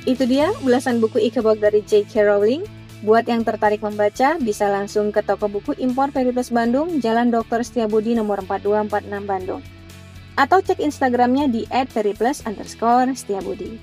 Itu 0.07 0.23
dia 0.23 0.55
ulasan 0.63 1.03
buku 1.03 1.19
Ichabod 1.19 1.59
dari 1.59 1.83
J.K. 1.83 2.23
Rowling. 2.23 2.63
Buat 3.03 3.27
yang 3.27 3.43
tertarik 3.43 3.83
membaca, 3.83 4.39
bisa 4.39 4.71
langsung 4.71 5.11
ke 5.11 5.21
toko 5.21 5.51
buku 5.51 5.75
impor 5.83 6.15
Periplus 6.15 6.55
Bandung, 6.55 7.03
Jalan 7.03 7.35
Dr. 7.35 7.67
Setiabudi 7.67 8.15
nomor 8.15 8.41
4246 8.47 9.27
Bandung. 9.27 9.63
Atau 10.39 10.63
cek 10.63 10.79
Instagramnya 10.79 11.51
di 11.51 11.67
@periplus 11.91 12.47
underscore 12.47 13.13
Setiabudi. 13.19 13.77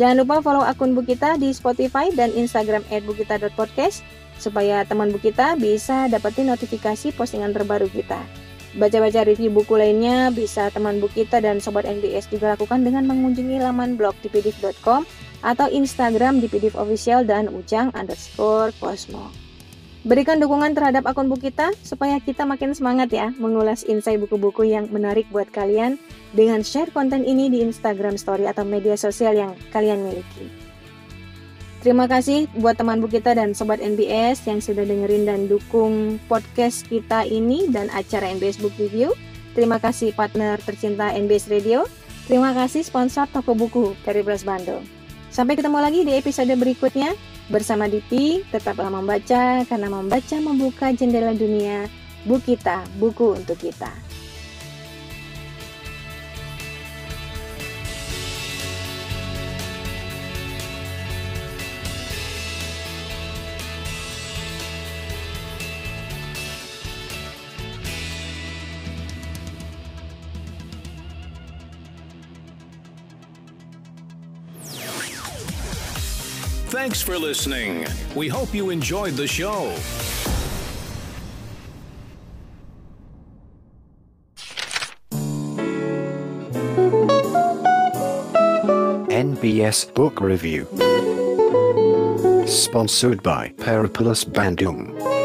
Jangan 0.00 0.24
lupa 0.24 0.40
follow 0.40 0.64
akun 0.64 0.96
Bukita 0.96 1.36
di 1.36 1.52
Spotify 1.52 2.08
dan 2.08 2.32
Instagram 2.32 2.82
@bukita.podcast 2.88 4.00
supaya 4.40 4.80
teman 4.88 5.12
Bukita 5.12 5.60
bisa 5.60 6.08
dapetin 6.08 6.48
notifikasi 6.48 7.12
postingan 7.12 7.52
terbaru 7.52 7.88
kita. 7.92 8.24
Baca-baca 8.76 9.24
review 9.24 9.48
buku 9.48 9.72
lainnya 9.80 10.28
bisa 10.28 10.68
teman 10.68 11.00
Bukita 11.00 11.40
dan 11.40 11.64
Sobat 11.64 11.88
NBS 11.88 12.28
juga 12.28 12.52
lakukan 12.52 12.84
dengan 12.84 13.08
mengunjungi 13.08 13.56
laman 13.56 13.96
blog 13.96 14.12
di 14.20 14.28
pdf.com 14.28 15.08
atau 15.46 15.70
Instagram 15.70 16.42
di 16.42 16.50
PDF 16.50 16.74
Official 16.74 17.22
dan 17.22 17.46
Ujang 17.46 17.94
underscore 17.94 18.74
Cosmo. 18.82 19.30
Berikan 20.06 20.38
dukungan 20.38 20.70
terhadap 20.74 21.02
akun 21.06 21.26
buku 21.26 21.50
kita 21.50 21.74
supaya 21.82 22.22
kita 22.22 22.46
makin 22.46 22.70
semangat 22.74 23.10
ya 23.10 23.34
mengulas 23.42 23.82
insight 23.86 24.22
buku-buku 24.22 24.66
yang 24.66 24.86
menarik 24.94 25.26
buat 25.34 25.50
kalian 25.50 25.98
dengan 26.30 26.62
share 26.62 26.94
konten 26.94 27.26
ini 27.26 27.50
di 27.50 27.58
Instagram 27.62 28.14
Story 28.14 28.46
atau 28.46 28.62
media 28.62 28.94
sosial 28.94 29.34
yang 29.34 29.58
kalian 29.74 30.06
miliki. 30.06 30.46
Terima 31.82 32.06
kasih 32.06 32.46
buat 32.58 32.78
teman 32.78 33.02
buku 33.02 33.18
kita 33.18 33.34
dan 33.34 33.54
sobat 33.54 33.82
NBS 33.82 34.46
yang 34.46 34.62
sudah 34.62 34.86
dengerin 34.86 35.26
dan 35.26 35.46
dukung 35.46 36.22
podcast 36.30 36.86
kita 36.86 37.26
ini 37.26 37.66
dan 37.70 37.90
acara 37.90 38.30
NBS 38.30 38.62
Book 38.62 38.78
Review. 38.78 39.10
Terima 39.58 39.82
kasih 39.82 40.14
partner 40.14 40.58
tercinta 40.62 41.10
NBS 41.14 41.50
Radio. 41.50 41.82
Terima 42.30 42.54
kasih 42.54 42.86
sponsor 42.86 43.26
toko 43.30 43.54
buku 43.58 43.94
Periplus 44.06 44.46
Bandung. 44.46 44.86
Sampai 45.36 45.52
ketemu 45.52 45.84
lagi 45.84 46.00
di 46.00 46.16
episode 46.16 46.48
berikutnya. 46.56 47.12
Bersama 47.52 47.84
Dipi, 47.84 48.40
tetaplah 48.48 48.88
membaca 48.88 49.68
karena 49.68 49.88
membaca 49.92 50.36
membuka 50.40 50.88
jendela 50.96 51.36
dunia. 51.36 51.92
Buku 52.24 52.56
kita, 52.56 52.88
buku 52.96 53.36
untuk 53.36 53.60
kita. 53.60 54.05
Thanks 76.96 77.04
for 77.06 77.18
listening. 77.18 77.86
We 78.14 78.26
hope 78.26 78.54
you 78.54 78.70
enjoyed 78.70 79.16
the 79.16 79.26
show. 79.26 79.70
NBS 89.12 89.92
Book 89.92 90.22
Review. 90.22 90.64
Sponsored 92.46 93.22
by 93.22 93.50
Periplus 93.58 94.24
Bandung. 94.24 95.15